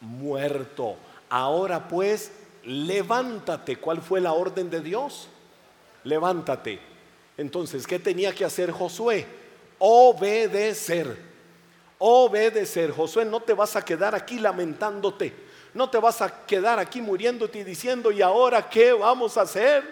muerto. 0.01 0.97
Ahora 1.29 1.87
pues, 1.87 2.33
levántate. 2.65 3.77
¿Cuál 3.77 4.01
fue 4.01 4.23
la 4.23 4.33
orden 4.33 4.71
de 4.71 4.81
Dios? 4.81 5.29
Levántate. 6.05 6.81
Entonces, 7.37 7.87
¿qué 7.87 7.99
tenía 7.99 8.35
que 8.35 8.47
hacer 8.47 8.71
Josué? 8.71 9.27
Obedecer 9.79 11.26
obedecer. 11.99 12.91
Josué, 12.91 13.25
no 13.25 13.41
te 13.41 13.53
vas 13.53 13.77
a 13.77 13.85
quedar 13.85 14.15
aquí 14.15 14.39
lamentándote. 14.39 15.47
No 15.75 15.91
te 15.91 15.99
vas 15.99 16.23
a 16.23 16.47
quedar 16.47 16.79
aquí 16.79 17.03
muriéndote 17.03 17.59
y 17.59 17.65
diciendo, 17.65 18.11
¿y 18.11 18.23
ahora 18.23 18.69
qué 18.69 18.93
vamos 18.93 19.37
a 19.37 19.43
hacer? 19.43 19.85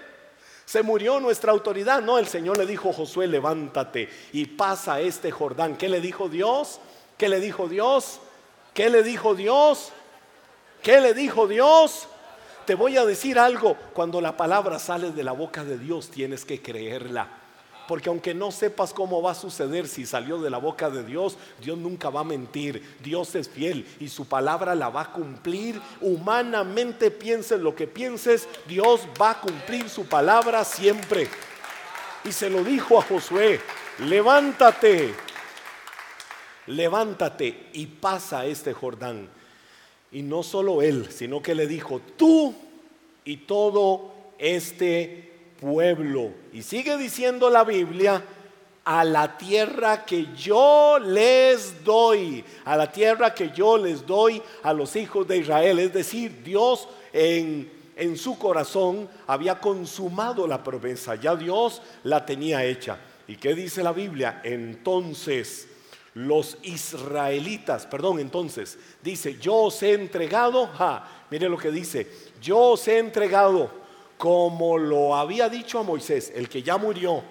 Se 0.64 0.82
murió 0.82 1.20
nuestra 1.20 1.52
autoridad. 1.52 2.00
No, 2.00 2.18
el 2.18 2.26
Señor 2.26 2.56
le 2.56 2.66
dijo, 2.66 2.92
Josué, 2.92 3.26
levántate 3.26 4.08
y 4.32 4.46
pasa 4.46 5.00
este 5.00 5.30
Jordán. 5.30 5.76
¿Qué 5.76 5.88
le 5.88 6.00
dijo 6.00 6.28
Dios? 6.28 6.80
¿Qué 7.18 7.28
le 7.28 7.38
dijo 7.38 7.68
Dios? 7.68 8.20
¿Qué 8.72 8.88
le 8.88 9.02
dijo 9.02 9.34
Dios? 9.34 9.92
¿Qué 10.82 11.00
le 11.00 11.12
dijo 11.12 11.46
Dios? 11.46 12.08
Te 12.64 12.74
voy 12.74 12.96
a 12.96 13.04
decir 13.04 13.38
algo, 13.38 13.76
cuando 13.92 14.22
la 14.22 14.38
palabra 14.38 14.78
sale 14.78 15.10
de 15.10 15.22
la 15.22 15.32
boca 15.32 15.64
de 15.64 15.78
Dios 15.78 16.10
tienes 16.10 16.46
que 16.46 16.62
creerla. 16.62 17.43
Porque 17.86 18.08
aunque 18.08 18.34
no 18.34 18.50
sepas 18.50 18.94
cómo 18.94 19.20
va 19.20 19.32
a 19.32 19.34
suceder 19.34 19.86
si 19.86 20.06
salió 20.06 20.40
de 20.40 20.50
la 20.50 20.58
boca 20.58 20.88
de 20.88 21.04
Dios, 21.04 21.36
Dios 21.60 21.76
nunca 21.76 22.10
va 22.10 22.20
a 22.20 22.24
mentir. 22.24 22.96
Dios 23.02 23.34
es 23.34 23.48
fiel 23.48 23.86
y 24.00 24.08
su 24.08 24.26
palabra 24.26 24.74
la 24.74 24.88
va 24.88 25.02
a 25.02 25.12
cumplir. 25.12 25.80
Humanamente 26.00 27.10
pienses 27.10 27.60
lo 27.60 27.74
que 27.74 27.86
pienses, 27.86 28.48
Dios 28.66 29.02
va 29.20 29.32
a 29.32 29.40
cumplir 29.40 29.88
su 29.88 30.06
palabra 30.06 30.64
siempre. 30.64 31.28
y 32.24 32.32
se 32.32 32.48
lo 32.48 32.64
dijo 32.64 32.98
a 32.98 33.02
Josué, 33.02 33.60
levántate, 33.98 35.14
levántate 36.66 37.68
y 37.74 37.86
pasa 37.86 38.46
este 38.46 38.72
Jordán. 38.72 39.28
Y 40.10 40.22
no 40.22 40.42
solo 40.42 40.80
él, 40.80 41.10
sino 41.10 41.42
que 41.42 41.54
le 41.54 41.66
dijo, 41.66 42.00
tú 42.16 42.54
y 43.24 43.38
todo 43.38 44.14
este 44.38 45.33
pueblo. 45.64 46.30
Y 46.52 46.62
sigue 46.62 46.98
diciendo 46.98 47.48
la 47.48 47.64
Biblia, 47.64 48.22
a 48.84 49.02
la 49.02 49.38
tierra 49.38 50.04
que 50.04 50.26
yo 50.36 50.98
les 50.98 51.82
doy, 51.82 52.44
a 52.66 52.76
la 52.76 52.92
tierra 52.92 53.34
que 53.34 53.50
yo 53.50 53.78
les 53.78 54.04
doy 54.04 54.42
a 54.62 54.74
los 54.74 54.94
hijos 54.94 55.26
de 55.26 55.38
Israel. 55.38 55.78
Es 55.78 55.94
decir, 55.94 56.42
Dios 56.44 56.86
en, 57.14 57.72
en 57.96 58.18
su 58.18 58.38
corazón 58.38 59.08
había 59.26 59.58
consumado 59.58 60.46
la 60.46 60.62
promesa, 60.62 61.14
ya 61.14 61.34
Dios 61.34 61.80
la 62.02 62.26
tenía 62.26 62.62
hecha. 62.62 62.98
¿Y 63.26 63.36
qué 63.36 63.54
dice 63.54 63.82
la 63.82 63.92
Biblia? 63.92 64.42
Entonces 64.44 65.68
los 66.12 66.58
israelitas, 66.62 67.86
perdón, 67.86 68.20
entonces 68.20 68.78
dice, 69.02 69.38
yo 69.40 69.54
os 69.54 69.82
he 69.82 69.94
entregado, 69.94 70.68
mire 71.30 71.48
lo 71.48 71.56
que 71.56 71.70
dice, 71.70 72.06
yo 72.40 72.58
os 72.58 72.86
he 72.86 72.98
entregado 72.98 73.83
como 74.24 74.78
lo 74.78 75.14
había 75.14 75.50
dicho 75.50 75.78
a 75.78 75.82
Moisés, 75.82 76.32
el 76.34 76.48
que 76.48 76.62
ya 76.62 76.78
murió, 76.78 77.22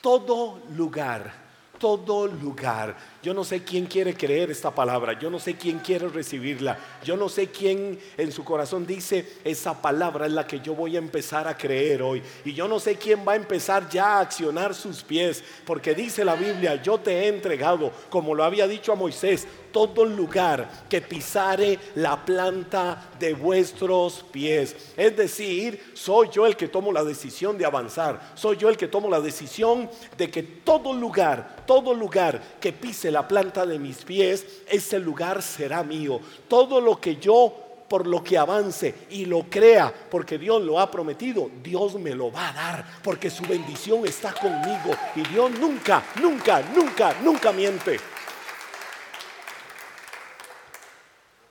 todo 0.00 0.62
lugar, 0.74 1.30
todo 1.78 2.26
lugar. 2.26 2.96
Yo 3.20 3.34
no 3.34 3.42
sé 3.42 3.64
quién 3.64 3.86
quiere 3.86 4.14
creer 4.14 4.48
esta 4.52 4.72
palabra, 4.72 5.18
yo 5.18 5.28
no 5.28 5.40
sé 5.40 5.56
quién 5.56 5.80
quiere 5.80 6.08
recibirla, 6.08 6.78
yo 7.02 7.16
no 7.16 7.28
sé 7.28 7.48
quién 7.48 7.98
en 8.16 8.30
su 8.30 8.44
corazón 8.44 8.86
dice, 8.86 9.38
esa 9.42 9.82
palabra 9.82 10.26
es 10.26 10.32
la 10.32 10.46
que 10.46 10.60
yo 10.60 10.76
voy 10.76 10.94
a 10.94 11.00
empezar 11.00 11.48
a 11.48 11.56
creer 11.56 12.00
hoy. 12.00 12.22
Y 12.44 12.52
yo 12.52 12.68
no 12.68 12.78
sé 12.78 12.94
quién 12.94 13.26
va 13.26 13.32
a 13.32 13.36
empezar 13.36 13.88
ya 13.88 14.18
a 14.18 14.20
accionar 14.20 14.72
sus 14.72 15.02
pies, 15.02 15.42
porque 15.64 15.96
dice 15.96 16.24
la 16.24 16.36
Biblia, 16.36 16.80
yo 16.80 16.98
te 16.98 17.24
he 17.24 17.26
entregado, 17.26 17.90
como 18.08 18.36
lo 18.36 18.44
había 18.44 18.68
dicho 18.68 18.92
a 18.92 18.96
Moisés, 18.96 19.48
todo 19.72 20.04
lugar 20.04 20.68
que 20.88 21.00
pisare 21.00 21.78
la 21.96 22.24
planta 22.24 23.10
de 23.18 23.34
vuestros 23.34 24.24
pies. 24.30 24.74
Es 24.96 25.16
decir, 25.16 25.92
soy 25.94 26.28
yo 26.32 26.46
el 26.46 26.56
que 26.56 26.68
tomo 26.68 26.92
la 26.92 27.04
decisión 27.04 27.58
de 27.58 27.66
avanzar, 27.66 28.32
soy 28.34 28.56
yo 28.56 28.68
el 28.68 28.76
que 28.76 28.88
tomo 28.88 29.08
la 29.08 29.20
decisión 29.20 29.90
de 30.16 30.30
que 30.30 30.42
todo 30.42 30.92
lugar, 30.92 31.64
todo 31.66 31.94
lugar 31.94 32.40
que 32.60 32.72
pise 32.72 33.07
la 33.10 33.26
planta 33.26 33.66
de 33.66 33.78
mis 33.78 34.04
pies, 34.04 34.62
ese 34.68 34.98
lugar 34.98 35.42
será 35.42 35.82
mío. 35.82 36.20
Todo 36.48 36.80
lo 36.80 37.00
que 37.00 37.16
yo 37.16 37.68
por 37.88 38.06
lo 38.06 38.22
que 38.22 38.36
avance 38.36 38.94
y 39.10 39.24
lo 39.24 39.44
crea, 39.44 39.92
porque 40.10 40.38
Dios 40.38 40.62
lo 40.62 40.78
ha 40.78 40.90
prometido, 40.90 41.50
Dios 41.62 41.94
me 41.94 42.14
lo 42.14 42.30
va 42.30 42.50
a 42.50 42.52
dar, 42.52 42.84
porque 43.02 43.30
su 43.30 43.42
bendición 43.44 44.06
está 44.06 44.32
conmigo 44.34 44.94
y 45.16 45.22
Dios 45.22 45.50
nunca, 45.52 46.04
nunca, 46.20 46.60
nunca, 46.74 47.14
nunca 47.22 47.50
miente. 47.50 47.98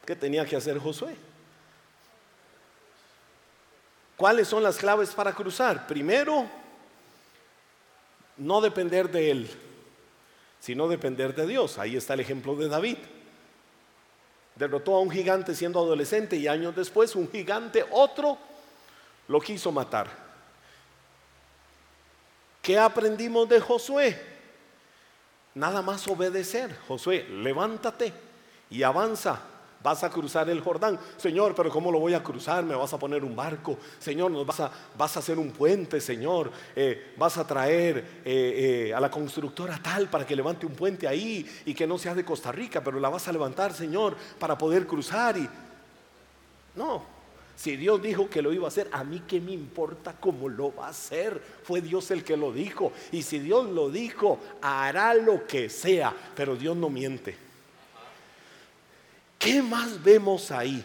¿Qué 0.05 0.15
tenía 0.15 0.45
que 0.45 0.55
hacer 0.55 0.77
Josué? 0.77 1.15
¿Cuáles 4.15 4.47
son 4.47 4.63
las 4.63 4.77
claves 4.77 5.09
para 5.09 5.33
cruzar? 5.33 5.85
Primero, 5.85 6.45
no 8.37 8.61
depender 8.61 9.09
de 9.11 9.31
él, 9.31 9.49
sino 10.59 10.87
depender 10.87 11.35
de 11.35 11.47
Dios. 11.47 11.77
Ahí 11.77 11.95
está 11.95 12.13
el 12.13 12.21
ejemplo 12.21 12.55
de 12.55 12.67
David. 12.67 12.97
Derrotó 14.55 14.95
a 14.95 15.01
un 15.01 15.11
gigante 15.11 15.53
siendo 15.53 15.79
adolescente 15.79 16.35
y 16.35 16.47
años 16.47 16.75
después 16.75 17.15
un 17.15 17.29
gigante, 17.29 17.85
otro, 17.91 18.37
lo 19.27 19.39
quiso 19.39 19.71
matar. 19.71 20.07
¿Qué 22.61 22.77
aprendimos 22.77 23.47
de 23.47 23.59
Josué? 23.59 24.19
Nada 25.53 25.81
más 25.81 26.07
obedecer. 26.07 26.77
Josué, 26.87 27.25
levántate 27.29 28.11
y 28.69 28.83
avanza 28.83 29.39
vas 29.83 30.03
a 30.03 30.09
cruzar 30.09 30.49
el 30.49 30.61
Jordán. 30.61 30.99
Señor, 31.17 31.53
pero 31.55 31.69
¿cómo 31.69 31.91
lo 31.91 31.99
voy 31.99 32.13
a 32.13 32.23
cruzar? 32.23 32.63
¿Me 32.63 32.75
vas 32.75 32.93
a 32.93 32.99
poner 32.99 33.23
un 33.23 33.35
barco? 33.35 33.77
Señor, 33.99 34.31
vas 34.45 34.59
a, 34.59 34.71
vas 34.97 35.15
a 35.15 35.19
hacer 35.19 35.37
un 35.39 35.51
puente, 35.51 36.01
Señor. 36.01 36.51
Eh, 36.75 37.13
vas 37.17 37.37
a 37.37 37.45
traer 37.45 37.97
eh, 38.25 38.87
eh, 38.89 38.93
a 38.93 38.99
la 38.99 39.09
constructora 39.09 39.79
tal 39.81 40.07
para 40.07 40.25
que 40.25 40.35
levante 40.35 40.65
un 40.65 40.73
puente 40.73 41.07
ahí 41.07 41.45
y 41.65 41.73
que 41.73 41.87
no 41.87 41.97
sea 41.97 42.15
de 42.15 42.25
Costa 42.25 42.51
Rica, 42.51 42.83
pero 42.83 42.99
la 42.99 43.09
vas 43.09 43.27
a 43.27 43.31
levantar, 43.31 43.73
Señor, 43.73 44.15
para 44.39 44.57
poder 44.57 44.85
cruzar. 44.85 45.37
Y... 45.37 45.47
No, 46.75 47.03
si 47.57 47.75
Dios 47.75 47.99
dijo 48.01 48.29
que 48.29 48.43
lo 48.43 48.53
iba 48.53 48.65
a 48.65 48.67
hacer, 48.67 48.87
a 48.91 49.03
mí 49.03 49.23
qué 49.27 49.41
me 49.41 49.51
importa 49.51 50.15
cómo 50.19 50.47
lo 50.47 50.75
va 50.75 50.85
a 50.85 50.89
hacer. 50.89 51.41
Fue 51.63 51.81
Dios 51.81 52.11
el 52.11 52.23
que 52.23 52.37
lo 52.37 52.53
dijo. 52.53 52.91
Y 53.11 53.23
si 53.23 53.39
Dios 53.39 53.67
lo 53.67 53.89
dijo, 53.89 54.39
hará 54.61 55.15
lo 55.15 55.47
que 55.47 55.67
sea. 55.67 56.13
Pero 56.35 56.55
Dios 56.55 56.77
no 56.77 56.91
miente. 56.91 57.46
¿Qué 59.37 59.61
más 59.61 60.01
vemos 60.03 60.51
ahí? 60.51 60.83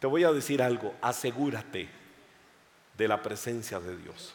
Te 0.00 0.06
voy 0.06 0.24
a 0.24 0.32
decir 0.32 0.62
algo, 0.62 0.94
asegúrate 1.00 1.88
de 2.96 3.08
la 3.08 3.22
presencia 3.22 3.80
de 3.80 3.96
Dios. 3.96 4.34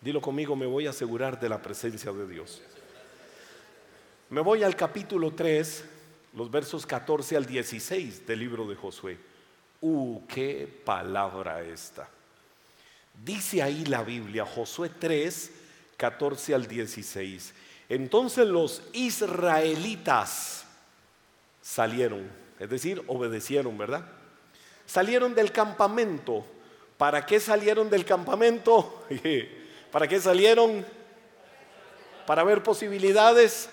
Dilo 0.00 0.20
conmigo, 0.20 0.56
me 0.56 0.66
voy 0.66 0.86
a 0.86 0.90
asegurar 0.90 1.38
de 1.38 1.48
la 1.48 1.62
presencia 1.62 2.12
de 2.12 2.26
Dios. 2.26 2.60
Me 4.30 4.40
voy 4.40 4.62
al 4.62 4.74
capítulo 4.74 5.32
3, 5.32 5.84
los 6.34 6.50
versos 6.50 6.86
14 6.86 7.36
al 7.36 7.46
16 7.46 8.26
del 8.26 8.38
libro 8.38 8.66
de 8.66 8.74
Josué. 8.74 9.18
Uh, 9.80 10.26
qué 10.26 10.66
palabra 10.84 11.62
esta. 11.62 12.08
Dice 13.24 13.62
ahí 13.62 13.84
la 13.84 14.02
Biblia, 14.02 14.44
Josué 14.44 14.90
3, 14.98 15.52
14 15.96 16.54
al 16.54 16.66
16. 16.66 17.54
Entonces 17.88 18.46
los 18.46 18.82
israelitas 18.92 20.61
salieron, 21.62 22.30
es 22.58 22.68
decir, 22.68 23.02
obedecieron, 23.06 23.78
¿verdad? 23.78 24.04
Salieron 24.84 25.34
del 25.34 25.50
campamento. 25.52 26.44
¿Para 26.98 27.24
qué 27.24 27.40
salieron 27.40 27.88
del 27.88 28.04
campamento? 28.04 29.06
¿Para 29.90 30.06
qué 30.06 30.20
salieron? 30.20 30.84
¿Para 32.26 32.44
ver 32.44 32.62
posibilidades? 32.62 33.70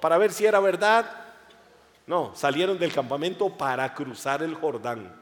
¿Para 0.00 0.18
ver 0.18 0.32
si 0.32 0.44
era 0.46 0.58
verdad? 0.58 1.08
No, 2.06 2.34
salieron 2.34 2.78
del 2.78 2.92
campamento 2.92 3.56
para 3.56 3.94
cruzar 3.94 4.42
el 4.42 4.54
Jordán. 4.54 5.14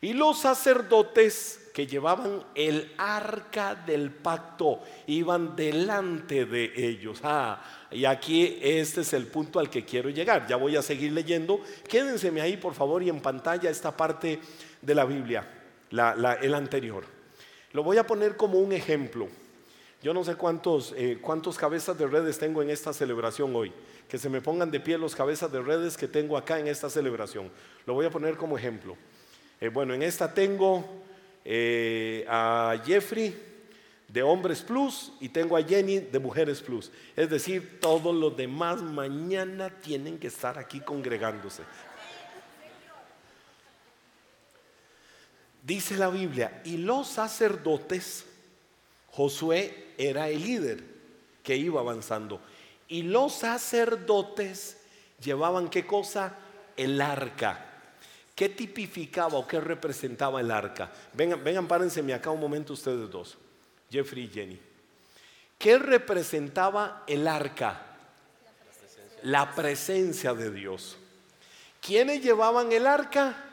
Y 0.00 0.12
los 0.12 0.38
sacerdotes 0.38 1.67
que 1.78 1.86
llevaban 1.86 2.42
el 2.56 2.92
arca 2.98 3.76
del 3.76 4.10
pacto 4.10 4.80
iban 5.06 5.54
delante 5.54 6.44
de 6.44 6.72
ellos. 6.74 7.20
Ah, 7.22 7.62
y 7.92 8.04
aquí 8.04 8.58
este 8.60 9.02
es 9.02 9.12
el 9.12 9.28
punto 9.28 9.60
al 9.60 9.70
que 9.70 9.84
quiero 9.84 10.10
llegar. 10.10 10.48
Ya 10.48 10.56
voy 10.56 10.74
a 10.74 10.82
seguir 10.82 11.12
leyendo. 11.12 11.60
Quédenseme 11.88 12.40
ahí, 12.40 12.56
por 12.56 12.74
favor, 12.74 13.00
y 13.04 13.08
en 13.08 13.20
pantalla 13.20 13.70
esta 13.70 13.96
parte 13.96 14.40
de 14.82 14.92
la 14.92 15.04
Biblia, 15.04 15.48
el 15.92 16.54
anterior. 16.54 17.04
Lo 17.72 17.84
voy 17.84 17.96
a 17.98 18.04
poner 18.04 18.36
como 18.36 18.58
un 18.58 18.72
ejemplo. 18.72 19.28
Yo 20.02 20.12
no 20.12 20.24
sé 20.24 20.34
cuántos, 20.34 20.92
eh, 20.96 21.18
cuántos 21.22 21.56
cabezas 21.58 21.96
de 21.96 22.08
redes 22.08 22.40
tengo 22.40 22.60
en 22.60 22.70
esta 22.70 22.92
celebración 22.92 23.54
hoy. 23.54 23.72
Que 24.08 24.18
se 24.18 24.28
me 24.28 24.40
pongan 24.40 24.72
de 24.72 24.80
pie 24.80 24.98
los 24.98 25.14
cabezas 25.14 25.52
de 25.52 25.62
redes 25.62 25.96
que 25.96 26.08
tengo 26.08 26.36
acá 26.36 26.58
en 26.58 26.66
esta 26.66 26.90
celebración. 26.90 27.52
Lo 27.86 27.94
voy 27.94 28.06
a 28.06 28.10
poner 28.10 28.36
como 28.36 28.58
ejemplo. 28.58 28.96
Eh, 29.60 29.68
bueno, 29.68 29.94
en 29.94 30.02
esta 30.02 30.34
tengo 30.34 31.06
eh, 31.50 32.26
a 32.28 32.78
Jeffrey 32.84 33.34
de 34.06 34.22
Hombres 34.22 34.60
Plus 34.60 35.12
y 35.18 35.30
tengo 35.30 35.56
a 35.56 35.62
Jenny 35.62 35.98
de 36.00 36.18
Mujeres 36.18 36.60
Plus. 36.60 36.92
Es 37.16 37.30
decir, 37.30 37.80
todos 37.80 38.14
los 38.14 38.36
demás 38.36 38.82
mañana 38.82 39.70
tienen 39.70 40.18
que 40.18 40.26
estar 40.26 40.58
aquí 40.58 40.80
congregándose. 40.80 41.62
Dice 45.62 45.96
la 45.96 46.10
Biblia, 46.10 46.60
y 46.64 46.76
los 46.76 47.08
sacerdotes, 47.08 48.26
Josué 49.10 49.94
era 49.96 50.28
el 50.28 50.42
líder 50.42 50.84
que 51.42 51.56
iba 51.56 51.80
avanzando, 51.80 52.42
y 52.88 53.02
los 53.02 53.32
sacerdotes 53.32 54.76
llevaban 55.18 55.70
qué 55.70 55.86
cosa? 55.86 56.36
El 56.76 57.00
arca. 57.00 57.67
¿Qué 58.38 58.48
tipificaba 58.48 59.36
o 59.36 59.48
qué 59.48 59.58
representaba 59.58 60.40
el 60.40 60.52
arca? 60.52 60.92
Vengan, 61.12 61.42
vengan, 61.42 61.66
párenseme 61.66 62.14
acá 62.14 62.30
un 62.30 62.38
momento 62.38 62.74
ustedes 62.74 63.10
dos, 63.10 63.36
Jeffrey 63.90 64.26
y 64.26 64.28
Jenny. 64.28 64.60
¿Qué 65.58 65.76
representaba 65.76 67.02
el 67.08 67.26
arca? 67.26 67.82
La 69.24 69.56
presencia 69.56 70.34
de 70.34 70.52
Dios. 70.52 70.96
¿Quiénes 71.80 72.22
llevaban 72.22 72.70
el 72.70 72.86
arca? 72.86 73.44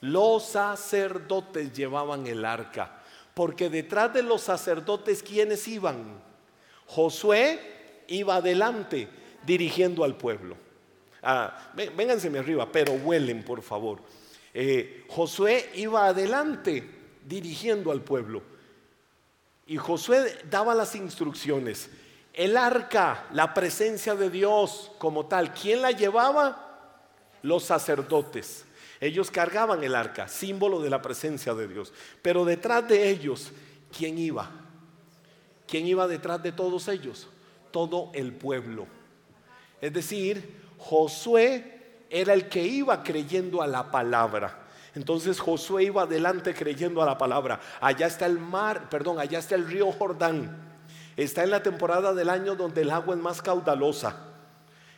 Los 0.00 0.46
sacerdotes 0.46 1.72
llevaban 1.72 2.26
el 2.26 2.44
arca. 2.44 3.02
Porque 3.34 3.70
detrás 3.70 4.12
de 4.12 4.24
los 4.24 4.42
sacerdotes, 4.42 5.22
¿quiénes 5.22 5.68
iban? 5.68 6.20
Josué 6.86 8.02
iba 8.08 8.34
adelante 8.34 9.08
dirigiendo 9.44 10.02
al 10.02 10.16
pueblo. 10.16 10.65
Ah, 11.22 11.72
vénganseme 11.74 12.38
arriba, 12.38 12.70
pero 12.70 12.92
huelen, 12.92 13.42
por 13.42 13.62
favor. 13.62 14.00
Eh, 14.54 15.04
Josué 15.08 15.70
iba 15.74 16.06
adelante 16.06 16.88
dirigiendo 17.24 17.90
al 17.90 18.02
pueblo. 18.02 18.42
Y 19.66 19.76
Josué 19.76 20.38
daba 20.48 20.74
las 20.74 20.94
instrucciones. 20.94 21.90
El 22.32 22.56
arca, 22.56 23.26
la 23.32 23.52
presencia 23.52 24.14
de 24.14 24.30
Dios 24.30 24.92
como 24.98 25.26
tal, 25.26 25.52
¿quién 25.52 25.82
la 25.82 25.90
llevaba? 25.90 26.92
Los 27.42 27.64
sacerdotes. 27.64 28.64
Ellos 29.00 29.30
cargaban 29.30 29.82
el 29.84 29.94
arca, 29.94 30.28
símbolo 30.28 30.80
de 30.80 30.90
la 30.90 31.02
presencia 31.02 31.54
de 31.54 31.68
Dios. 31.68 31.92
Pero 32.22 32.44
detrás 32.44 32.86
de 32.88 33.10
ellos, 33.10 33.52
¿quién 33.96 34.18
iba? 34.18 34.50
¿Quién 35.66 35.86
iba 35.86 36.06
detrás 36.06 36.42
de 36.42 36.52
todos 36.52 36.88
ellos? 36.88 37.28
Todo 37.72 38.10
el 38.14 38.32
pueblo. 38.32 38.86
Es 39.80 39.92
decir, 39.92 40.65
Josué 40.78 42.04
era 42.10 42.32
el 42.32 42.48
que 42.48 42.62
iba 42.62 43.02
creyendo 43.02 43.62
a 43.62 43.66
la 43.66 43.90
palabra. 43.90 44.66
Entonces 44.94 45.40
Josué 45.40 45.84
iba 45.84 46.02
adelante 46.02 46.54
creyendo 46.54 47.02
a 47.02 47.06
la 47.06 47.18
palabra. 47.18 47.60
Allá 47.80 48.06
está 48.06 48.26
el 48.26 48.38
mar, 48.38 48.88
perdón, 48.88 49.18
allá 49.18 49.38
está 49.38 49.54
el 49.54 49.66
río 49.66 49.92
Jordán. 49.92 50.64
Está 51.16 51.44
en 51.44 51.50
la 51.50 51.62
temporada 51.62 52.14
del 52.14 52.30
año 52.30 52.56
donde 52.56 52.82
el 52.82 52.90
agua 52.90 53.14
es 53.14 53.20
más 53.20 53.42
caudalosa. 53.42 54.16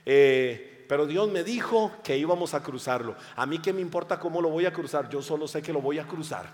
Eh, 0.06 0.86
pero 0.88 1.06
Dios 1.06 1.28
me 1.30 1.44
dijo 1.44 1.92
que 2.02 2.16
íbamos 2.16 2.54
a 2.54 2.62
cruzarlo. 2.62 3.16
A 3.36 3.44
mí 3.44 3.58
qué 3.58 3.72
me 3.72 3.80
importa 3.80 4.18
cómo 4.18 4.40
lo 4.40 4.48
voy 4.48 4.66
a 4.66 4.72
cruzar, 4.72 5.08
yo 5.08 5.20
solo 5.20 5.46
sé 5.46 5.62
que 5.62 5.72
lo 5.72 5.80
voy 5.80 5.98
a 5.98 6.06
cruzar. 6.06 6.46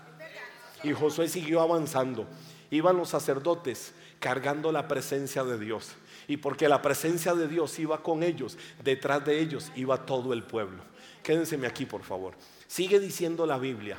Y 0.83 0.91
Josué 0.93 1.27
siguió 1.29 1.61
avanzando. 1.61 2.27
Iban 2.69 2.97
los 2.97 3.09
sacerdotes 3.09 3.93
cargando 4.19 4.71
la 4.71 4.87
presencia 4.87 5.43
de 5.43 5.57
Dios. 5.57 5.95
Y 6.27 6.37
porque 6.37 6.67
la 6.67 6.81
presencia 6.81 7.33
de 7.35 7.47
Dios 7.47 7.77
iba 7.79 8.01
con 8.01 8.23
ellos, 8.23 8.57
detrás 8.83 9.23
de 9.25 9.39
ellos 9.39 9.71
iba 9.75 10.05
todo 10.05 10.33
el 10.33 10.43
pueblo. 10.43 10.83
Quédenseme 11.21 11.67
aquí, 11.67 11.85
por 11.85 12.03
favor. 12.03 12.33
Sigue 12.67 12.99
diciendo 12.99 13.45
la 13.45 13.57
Biblia. 13.57 13.97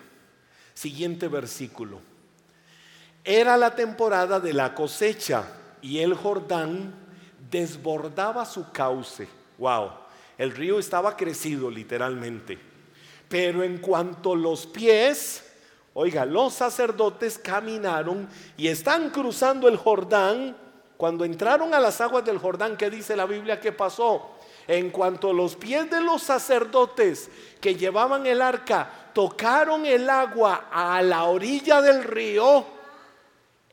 Siguiente 0.75 1.29
versículo. 1.29 2.01
Era 3.25 3.57
la 3.57 3.75
temporada 3.75 4.39
de 4.39 4.53
la 4.53 4.75
cosecha 4.75 5.49
y 5.83 5.99
el 5.99 6.15
Jordán 6.15 6.95
desbordaba 7.51 8.45
su 8.45 8.71
cauce. 8.71 9.27
Wow, 9.59 9.91
el 10.39 10.51
río 10.53 10.79
estaba 10.79 11.17
crecido 11.17 11.71
literalmente. 11.71 12.59
Pero 13.29 13.63
en 13.63 13.79
cuanto 13.79 14.37
los 14.37 14.67
pies, 14.67 15.45
oiga, 15.95 16.25
los 16.25 16.55
sacerdotes 16.55 17.39
caminaron 17.39 18.29
y 18.57 18.69
están 18.69 19.11
cruzando 19.11 19.69
el 19.69 19.77
Jordán, 19.77 20.57
cuando 20.97 21.25
entraron 21.25 21.75
a 21.75 21.81
las 21.81 22.01
aguas 22.01 22.25
del 22.25 22.39
Jordán, 22.39 22.77
¿qué 22.77 22.89
dice 22.91 23.17
la 23.17 23.27
Biblia 23.27 23.61
que 23.61 23.73
pasó? 23.73 24.31
En 24.67 24.91
cuanto 24.91 25.33
los 25.33 25.55
pies 25.55 25.91
de 25.91 26.01
los 26.01 26.23
sacerdotes 26.23 27.31
que 27.61 27.75
llevaban 27.75 28.27
el 28.27 28.43
arca 28.43 28.91
tocaron 29.13 29.87
el 29.87 30.09
agua 30.11 30.69
a 30.73 31.01
la 31.03 31.25
orilla 31.25 31.81
del 31.81 32.03
río, 32.03 32.65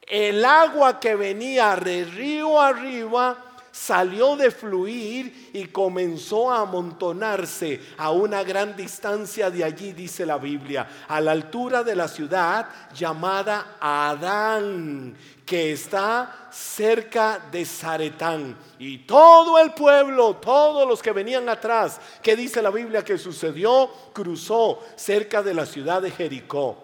el 0.01 0.43
agua 0.43 0.99
que 0.99 1.15
venía 1.15 1.75
de 1.77 2.05
río 2.05 2.59
arriba 2.59 3.53
salió 3.73 4.35
de 4.35 4.51
fluir 4.51 5.49
y 5.51 5.65
comenzó 5.65 6.51
a 6.51 6.61
amontonarse 6.61 7.81
a 7.97 8.11
una 8.11 8.43
gran 8.43 8.77
distancia 8.77 9.49
de 9.49 9.63
allí, 9.63 9.93
dice 9.93 10.27
la 10.27 10.37
Biblia, 10.37 10.87
a 11.07 11.19
la 11.19 11.31
altura 11.31 11.83
de 11.83 11.95
la 11.95 12.07
ciudad 12.07 12.67
llamada 12.93 13.77
Adán, 13.79 15.15
que 15.45 15.73
está 15.73 16.47
cerca 16.51 17.39
de 17.51 17.65
Zaretán. 17.65 18.57
Y 18.79 18.99
todo 18.99 19.59
el 19.59 19.73
pueblo, 19.73 20.35
todos 20.37 20.87
los 20.87 21.01
que 21.01 21.11
venían 21.11 21.49
atrás, 21.49 21.99
que 22.21 22.35
dice 22.35 22.61
la 22.61 22.69
Biblia 22.69 23.03
que 23.03 23.17
sucedió, 23.17 23.89
cruzó 24.13 24.79
cerca 24.95 25.43
de 25.43 25.53
la 25.53 25.65
ciudad 25.65 26.01
de 26.01 26.11
Jericó. 26.11 26.77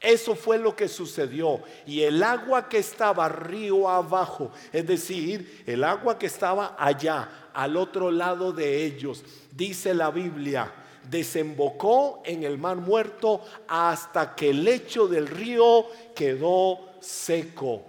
Eso 0.00 0.36
fue 0.36 0.58
lo 0.58 0.76
que 0.76 0.86
sucedió. 0.88 1.60
Y 1.86 2.02
el 2.02 2.22
agua 2.22 2.68
que 2.68 2.78
estaba 2.78 3.28
río 3.28 3.88
abajo, 3.88 4.52
es 4.72 4.86
decir, 4.86 5.64
el 5.66 5.82
agua 5.82 6.18
que 6.18 6.26
estaba 6.26 6.76
allá, 6.78 7.28
al 7.52 7.76
otro 7.76 8.10
lado 8.10 8.52
de 8.52 8.84
ellos, 8.84 9.24
dice 9.50 9.94
la 9.94 10.10
Biblia, 10.10 10.72
desembocó 11.10 12.22
en 12.24 12.44
el 12.44 12.58
mar 12.58 12.76
muerto 12.76 13.40
hasta 13.66 14.36
que 14.36 14.50
el 14.50 14.62
lecho 14.62 15.08
del 15.08 15.26
río 15.26 15.86
quedó 16.14 16.87
seco. 17.00 17.84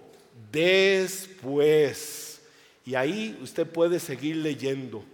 Después, 0.50 2.40
y 2.84 2.94
ahí 2.94 3.38
usted 3.42 3.66
puede 3.66 4.00
seguir 4.00 4.36
leyendo 4.36 5.04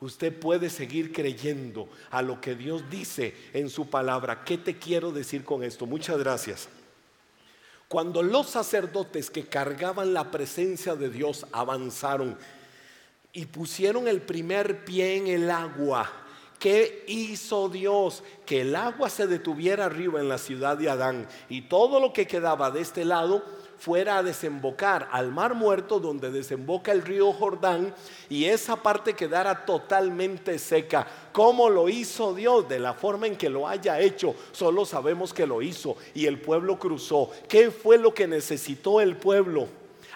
usted 0.00 0.34
puede 0.34 0.70
seguir 0.70 1.12
creyendo 1.12 1.88
a 2.10 2.22
lo 2.22 2.40
que 2.40 2.54
Dios 2.54 2.88
dice 2.90 3.34
en 3.52 3.68
su 3.68 3.88
palabra. 3.88 4.44
¿Qué 4.44 4.58
te 4.58 4.78
quiero 4.78 5.12
decir 5.12 5.44
con 5.44 5.62
esto? 5.62 5.86
Muchas 5.86 6.18
gracias. 6.18 6.68
Cuando 7.86 8.22
los 8.22 8.48
sacerdotes 8.48 9.30
que 9.30 9.46
cargaban 9.46 10.14
la 10.14 10.30
presencia 10.30 10.94
de 10.94 11.10
Dios 11.10 11.46
avanzaron 11.52 12.38
y 13.32 13.46
pusieron 13.46 14.08
el 14.08 14.22
primer 14.22 14.84
pie 14.84 15.16
en 15.16 15.26
el 15.26 15.50
agua, 15.50 16.10
¿Qué 16.60 17.04
hizo 17.08 17.70
Dios? 17.70 18.22
Que 18.44 18.60
el 18.60 18.76
agua 18.76 19.08
se 19.08 19.26
detuviera 19.26 19.86
arriba 19.86 20.20
en 20.20 20.28
la 20.28 20.36
ciudad 20.36 20.76
de 20.76 20.90
Adán 20.90 21.26
y 21.48 21.62
todo 21.62 21.98
lo 21.98 22.12
que 22.12 22.26
quedaba 22.26 22.70
de 22.70 22.82
este 22.82 23.06
lado 23.06 23.42
fuera 23.78 24.18
a 24.18 24.22
desembocar 24.22 25.08
al 25.10 25.32
mar 25.32 25.54
muerto 25.54 26.00
donde 26.00 26.30
desemboca 26.30 26.92
el 26.92 27.00
río 27.00 27.32
Jordán 27.32 27.94
y 28.28 28.44
esa 28.44 28.76
parte 28.76 29.14
quedara 29.14 29.64
totalmente 29.64 30.58
seca. 30.58 31.06
¿Cómo 31.32 31.70
lo 31.70 31.88
hizo 31.88 32.34
Dios? 32.34 32.68
De 32.68 32.78
la 32.78 32.92
forma 32.92 33.26
en 33.26 33.36
que 33.36 33.48
lo 33.48 33.66
haya 33.66 33.98
hecho, 33.98 34.34
solo 34.52 34.84
sabemos 34.84 35.32
que 35.32 35.46
lo 35.46 35.62
hizo 35.62 35.96
y 36.12 36.26
el 36.26 36.42
pueblo 36.42 36.78
cruzó. 36.78 37.30
¿Qué 37.48 37.70
fue 37.70 37.96
lo 37.96 38.12
que 38.12 38.28
necesitó 38.28 39.00
el 39.00 39.16
pueblo? 39.16 39.66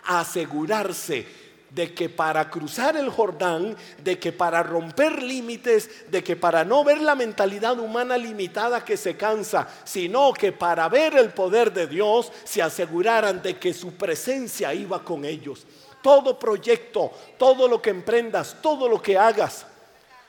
Asegurarse 0.04 1.26
de 1.74 1.92
que 1.92 2.08
para 2.08 2.48
cruzar 2.48 2.96
el 2.96 3.10
Jordán, 3.10 3.76
de 4.02 4.18
que 4.18 4.32
para 4.32 4.62
romper 4.62 5.22
límites, 5.22 6.08
de 6.10 6.22
que 6.22 6.36
para 6.36 6.64
no 6.64 6.84
ver 6.84 7.00
la 7.00 7.16
mentalidad 7.16 7.78
humana 7.80 8.16
limitada 8.16 8.84
que 8.84 8.96
se 8.96 9.16
cansa, 9.16 9.66
sino 9.82 10.32
que 10.32 10.52
para 10.52 10.88
ver 10.88 11.16
el 11.16 11.30
poder 11.30 11.72
de 11.72 11.88
Dios, 11.88 12.30
se 12.44 12.62
aseguraran 12.62 13.42
de 13.42 13.58
que 13.58 13.74
su 13.74 13.94
presencia 13.94 14.72
iba 14.72 15.02
con 15.02 15.24
ellos. 15.24 15.66
Todo 16.00 16.38
proyecto, 16.38 17.10
todo 17.38 17.66
lo 17.66 17.82
que 17.82 17.90
emprendas, 17.90 18.56
todo 18.62 18.88
lo 18.88 19.02
que 19.02 19.18
hagas, 19.18 19.66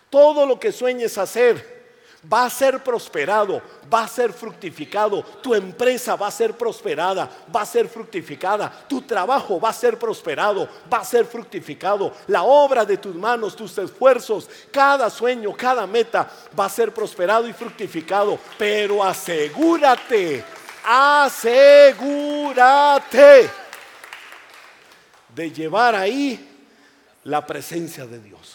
todo 0.09 0.45
lo 0.45 0.59
que 0.59 0.71
sueñes 0.71 1.17
hacer, 1.17 1.74
va 2.31 2.45
a 2.45 2.49
ser 2.49 2.83
prosperado, 2.83 3.61
va 3.93 4.03
a 4.03 4.07
ser 4.07 4.33
fructificado, 4.33 5.23
tu 5.41 5.53
empresa 5.53 6.15
va 6.15 6.27
a 6.27 6.31
ser 6.31 6.53
prosperada, 6.53 7.29
va 7.53 7.61
a 7.61 7.65
ser 7.65 7.87
fructificada, 7.87 8.71
tu 8.87 9.01
trabajo 9.01 9.59
va 9.59 9.69
a 9.69 9.73
ser 9.73 9.97
prosperado, 9.99 10.67
va 10.91 10.99
a 10.99 11.05
ser 11.05 11.25
fructificado, 11.25 12.13
la 12.27 12.43
obra 12.43 12.85
de 12.85 12.97
tus 12.97 13.15
manos, 13.15 13.55
tus 13.55 13.77
esfuerzos, 13.77 14.49
cada 14.71 15.09
sueño, 15.09 15.53
cada 15.53 15.85
meta 15.85 16.29
va 16.57 16.65
a 16.65 16.69
ser 16.69 16.93
prosperado 16.93 17.47
y 17.47 17.53
fructificado, 17.53 18.39
pero 18.57 19.03
asegúrate, 19.03 20.43
asegúrate 20.83 22.29
de 25.35 25.51
llevar 25.51 25.95
ahí 25.95 26.51
la 27.23 27.45
presencia 27.45 28.05
de 28.05 28.19
Dios. 28.19 28.54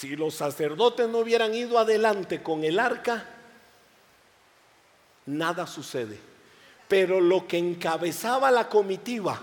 Si 0.00 0.16
los 0.16 0.32
sacerdotes 0.32 1.06
no 1.10 1.18
hubieran 1.18 1.54
ido 1.54 1.78
adelante 1.78 2.42
con 2.42 2.64
el 2.64 2.78
arca, 2.78 3.22
nada 5.26 5.66
sucede. 5.66 6.18
Pero 6.88 7.20
lo 7.20 7.46
que 7.46 7.58
encabezaba 7.58 8.50
la 8.50 8.66
comitiva 8.66 9.38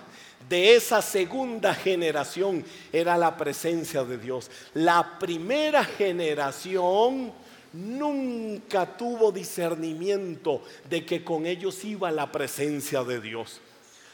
de 0.50 0.76
esa 0.76 1.04
segunda 1.04 1.76
generación 1.76 2.66
era 2.92 3.20
la 3.20 3.38
presencia 3.38 4.04
de 4.04 4.18
Dios. 4.18 4.50
La 4.74 5.20
primera 5.20 5.84
generación 5.84 7.32
nunca 7.74 8.98
tuvo 8.98 9.32
discernimiento 9.32 10.64
de 10.90 11.06
que 11.06 11.24
con 11.24 11.46
ellos 11.46 11.86
iba 11.86 12.10
la 12.10 12.32
presencia 12.32 13.04
de 13.04 13.22
Dios. 13.22 13.62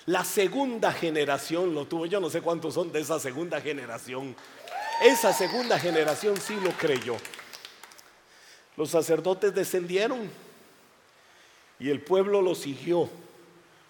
La 0.07 0.25
segunda 0.25 0.91
generación 0.91 1.73
lo 1.73 1.85
tuvo. 1.85 2.05
Yo 2.05 2.19
no 2.19 2.29
sé 2.29 2.41
cuántos 2.41 2.73
son 2.73 2.91
de 2.91 2.99
esa 2.99 3.17
segunda 3.21 3.61
generación. 3.61 4.35
Esa 5.03 5.33
segunda 5.33 5.77
generación 5.77 6.39
sí 6.39 6.55
lo 6.63 6.71
creyó. 6.71 7.17
Los 8.77 8.91
sacerdotes 8.91 9.53
descendieron 9.53 10.31
y 11.77 11.89
el 11.89 12.01
pueblo 12.01 12.41
lo 12.41 12.55
siguió, 12.55 13.09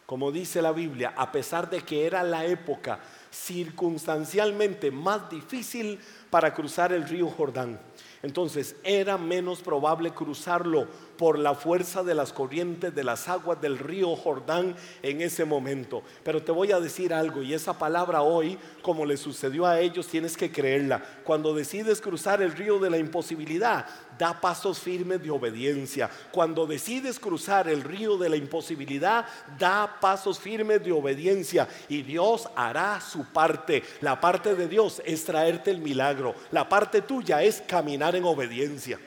como 0.07 0.32
dice 0.32 0.64
la 0.64 0.72
Biblia, 0.72 1.14
a 1.16 1.32
pesar 1.32 1.70
de 1.70 1.82
que 1.82 2.07
era 2.07 2.24
la 2.24 2.45
época 2.45 2.99
circunstancialmente 3.34 4.92
más 4.92 5.30
difícil 5.30 6.00
para 6.30 6.54
cruzar 6.54 6.94
el 6.94 7.08
río 7.08 7.30
Jordán. 7.30 7.80
Entonces 8.24 8.78
era 8.86 9.18
menos 9.18 9.60
probable 9.60 10.12
cruzarlo 10.12 10.88
por 11.18 11.38
la 11.38 11.56
fuerza 11.56 12.04
de 12.04 12.16
las 12.16 12.32
corrientes 12.32 12.96
de 12.96 13.04
las 13.04 13.28
aguas 13.28 13.60
del 13.62 13.78
río 13.78 14.16
Jordán 14.16 14.76
en 15.02 15.22
ese 15.22 15.44
momento. 15.44 16.04
Pero 16.24 16.42
te 16.42 16.54
voy 16.54 16.72
a 16.72 16.80
decir 16.80 17.14
algo 17.14 17.44
y 17.44 17.54
esa 17.54 17.78
palabra 17.78 18.22
hoy, 18.22 18.58
como 18.82 19.06
le 19.06 19.18
sucedió 19.18 19.66
a 19.66 19.82
ellos, 19.82 20.08
tienes 20.08 20.38
que 20.38 20.52
creerla. 20.52 21.04
Cuando 21.26 21.54
decides 21.54 22.00
cruzar 22.00 22.42
el 22.42 22.54
río 22.54 22.80
de 22.80 22.90
la 22.90 22.98
imposibilidad, 22.98 23.86
da 24.18 24.40
pasos 24.40 24.80
firmes 24.80 25.22
de 25.22 25.30
obediencia. 25.30 26.10
Cuando 26.32 26.66
decides 26.66 27.20
cruzar 27.20 27.68
el 27.68 27.84
río 27.84 28.18
de 28.18 28.30
la 28.30 28.38
imposibilidad, 28.38 29.26
da 29.60 29.98
pasos 30.00 30.40
firmes 30.40 30.84
de 30.84 30.94
obediencia 30.94 31.68
y 31.90 32.04
Dios 32.04 32.48
hará 32.56 33.02
su 33.02 33.22
parte. 33.26 33.84
La 34.01 34.19
parte 34.19 34.55
de 34.55 34.67
Dios 34.67 35.01
es 35.05 35.24
traerte 35.26 35.71
el 35.71 35.80
milagro. 35.80 36.36
La 36.51 36.67
parte 36.67 37.01
tuya 37.01 37.41
es 37.41 37.61
caminar 37.61 38.15
en 38.15 38.24
obediencia. 38.26 38.99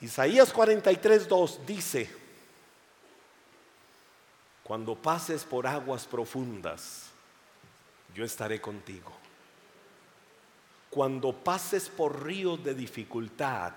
Isaías 0.00 0.54
43.2 0.54 1.58
dice, 1.66 2.08
cuando 4.62 4.94
pases 4.94 5.44
por 5.44 5.66
aguas 5.66 6.06
profundas, 6.06 7.06
yo 8.14 8.24
estaré 8.24 8.60
contigo. 8.60 9.12
Cuando 10.90 11.32
pases 11.32 11.88
por 11.88 12.24
ríos 12.24 12.62
de 12.62 12.74
dificultad, 12.74 13.72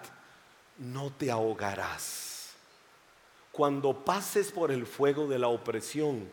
no 0.78 1.12
te 1.12 1.32
ahogarás. 1.32 2.52
Cuando 3.52 3.94
pases 4.06 4.52
por 4.52 4.72
el 4.72 4.86
fuego 4.86 5.28
de 5.28 5.40
la 5.40 5.48
opresión, 5.48 6.30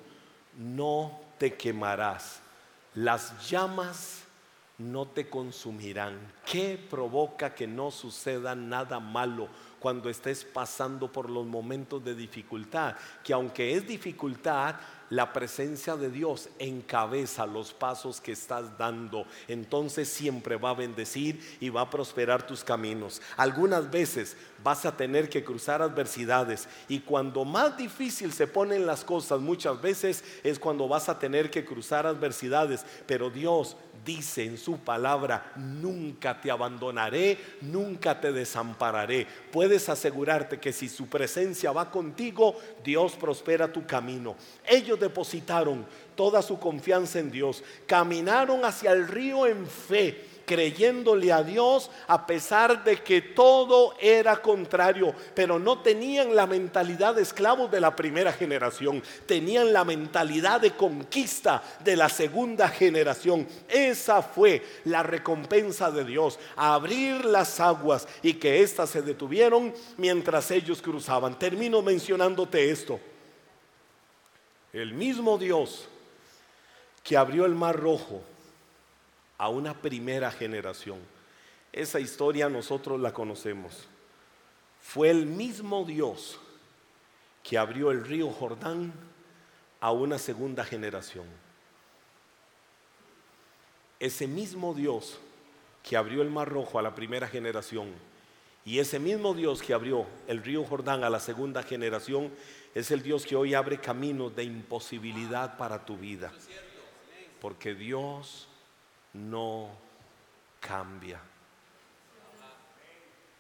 no 0.56 1.20
te 1.38 1.54
quemarás. 1.54 2.40
Las 2.94 3.48
llamas 3.48 4.24
no 4.78 5.06
te 5.06 5.28
consumirán. 5.28 6.18
¿Qué 6.44 6.78
provoca 6.90 7.54
que 7.54 7.66
no 7.66 7.90
suceda 7.90 8.54
nada 8.54 9.00
malo 9.00 9.48
cuando 9.78 10.08
estés 10.08 10.44
pasando 10.44 11.10
por 11.10 11.30
los 11.30 11.46
momentos 11.46 12.04
de 12.04 12.14
dificultad? 12.14 12.96
Que 13.22 13.32
aunque 13.32 13.74
es 13.74 13.86
dificultad, 13.86 14.76
la 15.10 15.32
presencia 15.32 15.96
de 15.96 16.10
Dios 16.10 16.48
encabeza 16.58 17.46
los 17.46 17.72
pasos 17.72 18.20
que 18.20 18.32
estás 18.32 18.76
dando. 18.76 19.26
Entonces 19.46 20.08
siempre 20.08 20.56
va 20.56 20.70
a 20.70 20.74
bendecir 20.74 21.40
y 21.60 21.70
va 21.70 21.82
a 21.82 21.90
prosperar 21.90 22.46
tus 22.46 22.62
caminos. 22.62 23.22
Algunas 23.36 23.90
veces 23.90 24.36
vas 24.62 24.84
a 24.84 24.96
tener 24.96 25.28
que 25.28 25.44
cruzar 25.44 25.80
adversidades 25.82 26.68
y 26.88 27.00
cuando 27.00 27.44
más 27.44 27.76
difícil 27.76 28.32
se 28.32 28.46
ponen 28.46 28.86
las 28.86 29.04
cosas, 29.04 29.40
muchas 29.40 29.80
veces 29.80 30.24
es 30.42 30.58
cuando 30.58 30.88
vas 30.88 31.08
a 31.08 31.18
tener 31.18 31.50
que 31.50 31.64
cruzar 31.64 32.06
adversidades. 32.06 32.84
Pero 33.06 33.30
Dios 33.30 33.76
dice 34.08 34.42
en 34.42 34.56
su 34.56 34.78
palabra, 34.78 35.52
nunca 35.56 36.40
te 36.40 36.50
abandonaré, 36.50 37.36
nunca 37.60 38.18
te 38.18 38.32
desampararé. 38.32 39.26
Puedes 39.52 39.90
asegurarte 39.90 40.58
que 40.58 40.72
si 40.72 40.88
su 40.88 41.08
presencia 41.08 41.72
va 41.72 41.90
contigo, 41.90 42.56
Dios 42.82 43.16
prospera 43.16 43.70
tu 43.70 43.84
camino. 43.84 44.34
Ellos 44.66 44.98
depositaron 44.98 45.84
toda 46.16 46.40
su 46.40 46.58
confianza 46.58 47.18
en 47.18 47.30
Dios, 47.30 47.62
caminaron 47.86 48.64
hacia 48.64 48.92
el 48.92 49.06
río 49.06 49.46
en 49.46 49.66
fe 49.66 50.27
creyéndole 50.48 51.30
a 51.30 51.42
Dios 51.42 51.90
a 52.06 52.26
pesar 52.26 52.82
de 52.82 53.02
que 53.02 53.20
todo 53.20 53.94
era 54.00 54.40
contrario, 54.40 55.14
pero 55.34 55.58
no 55.58 55.82
tenían 55.82 56.34
la 56.34 56.46
mentalidad 56.46 57.14
de 57.14 57.22
esclavos 57.22 57.70
de 57.70 57.80
la 57.80 57.94
primera 57.94 58.32
generación, 58.32 59.02
tenían 59.26 59.74
la 59.74 59.84
mentalidad 59.84 60.62
de 60.62 60.72
conquista 60.72 61.62
de 61.84 61.96
la 61.96 62.08
segunda 62.08 62.68
generación. 62.68 63.46
Esa 63.68 64.22
fue 64.22 64.64
la 64.86 65.02
recompensa 65.02 65.90
de 65.90 66.04
Dios, 66.04 66.38
abrir 66.56 67.26
las 67.26 67.60
aguas 67.60 68.08
y 68.22 68.34
que 68.34 68.62
éstas 68.62 68.88
se 68.88 69.02
detuvieron 69.02 69.74
mientras 69.98 70.50
ellos 70.50 70.80
cruzaban. 70.80 71.38
Termino 71.38 71.82
mencionándote 71.82 72.70
esto. 72.70 72.98
El 74.72 74.94
mismo 74.94 75.36
Dios 75.36 75.88
que 77.04 77.18
abrió 77.18 77.44
el 77.44 77.54
mar 77.54 77.76
rojo 77.76 78.22
a 79.38 79.48
una 79.48 79.74
primera 79.74 80.30
generación. 80.30 80.98
Esa 81.72 82.00
historia 82.00 82.48
nosotros 82.48 83.00
la 83.00 83.12
conocemos. 83.12 83.88
Fue 84.82 85.10
el 85.10 85.26
mismo 85.26 85.84
Dios 85.84 86.38
que 87.42 87.56
abrió 87.56 87.90
el 87.90 88.04
río 88.04 88.30
Jordán 88.30 88.92
a 89.80 89.92
una 89.92 90.18
segunda 90.18 90.64
generación. 90.64 91.26
Ese 94.00 94.26
mismo 94.26 94.74
Dios 94.74 95.18
que 95.82 95.96
abrió 95.96 96.22
el 96.22 96.30
Mar 96.30 96.48
Rojo 96.48 96.78
a 96.78 96.82
la 96.82 96.94
primera 96.94 97.28
generación 97.28 97.92
y 98.64 98.80
ese 98.80 98.98
mismo 98.98 99.32
Dios 99.32 99.62
que 99.62 99.72
abrió 99.72 100.06
el 100.26 100.42
río 100.42 100.62
Jordán 100.62 101.02
a 101.02 101.08
la 101.08 101.20
segunda 101.20 101.62
generación 101.62 102.30
es 102.74 102.90
el 102.90 103.02
Dios 103.02 103.24
que 103.24 103.34
hoy 103.34 103.54
abre 103.54 103.78
caminos 103.78 104.36
de 104.36 104.44
imposibilidad 104.44 105.56
para 105.56 105.86
tu 105.86 105.96
vida. 105.96 106.32
Porque 107.40 107.74
Dios 107.74 108.46
no 109.18 109.70
cambia. 110.60 111.20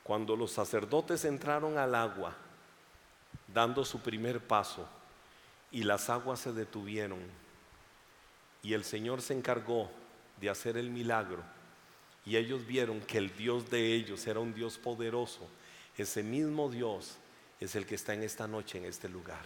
Cuando 0.02 0.36
los 0.36 0.52
sacerdotes 0.52 1.24
entraron 1.24 1.78
al 1.78 1.94
agua, 1.94 2.34
dando 3.52 3.84
su 3.84 4.00
primer 4.00 4.40
paso, 4.40 4.88
y 5.70 5.82
las 5.82 6.08
aguas 6.08 6.40
se 6.40 6.52
detuvieron, 6.52 7.20
y 8.62 8.72
el 8.72 8.84
Señor 8.84 9.20
se 9.20 9.34
encargó 9.34 9.90
de 10.40 10.50
hacer 10.50 10.76
el 10.76 10.90
milagro, 10.90 11.42
y 12.24 12.36
ellos 12.36 12.66
vieron 12.66 13.00
que 13.00 13.18
el 13.18 13.36
Dios 13.36 13.70
de 13.70 13.94
ellos 13.94 14.26
era 14.26 14.40
un 14.40 14.54
Dios 14.54 14.78
poderoso, 14.78 15.46
ese 15.96 16.22
mismo 16.22 16.70
Dios 16.70 17.16
es 17.60 17.74
el 17.74 17.86
que 17.86 17.96
está 17.96 18.14
en 18.14 18.22
esta 18.22 18.46
noche 18.46 18.78
en 18.78 18.84
este 18.84 19.08
lugar. 19.08 19.42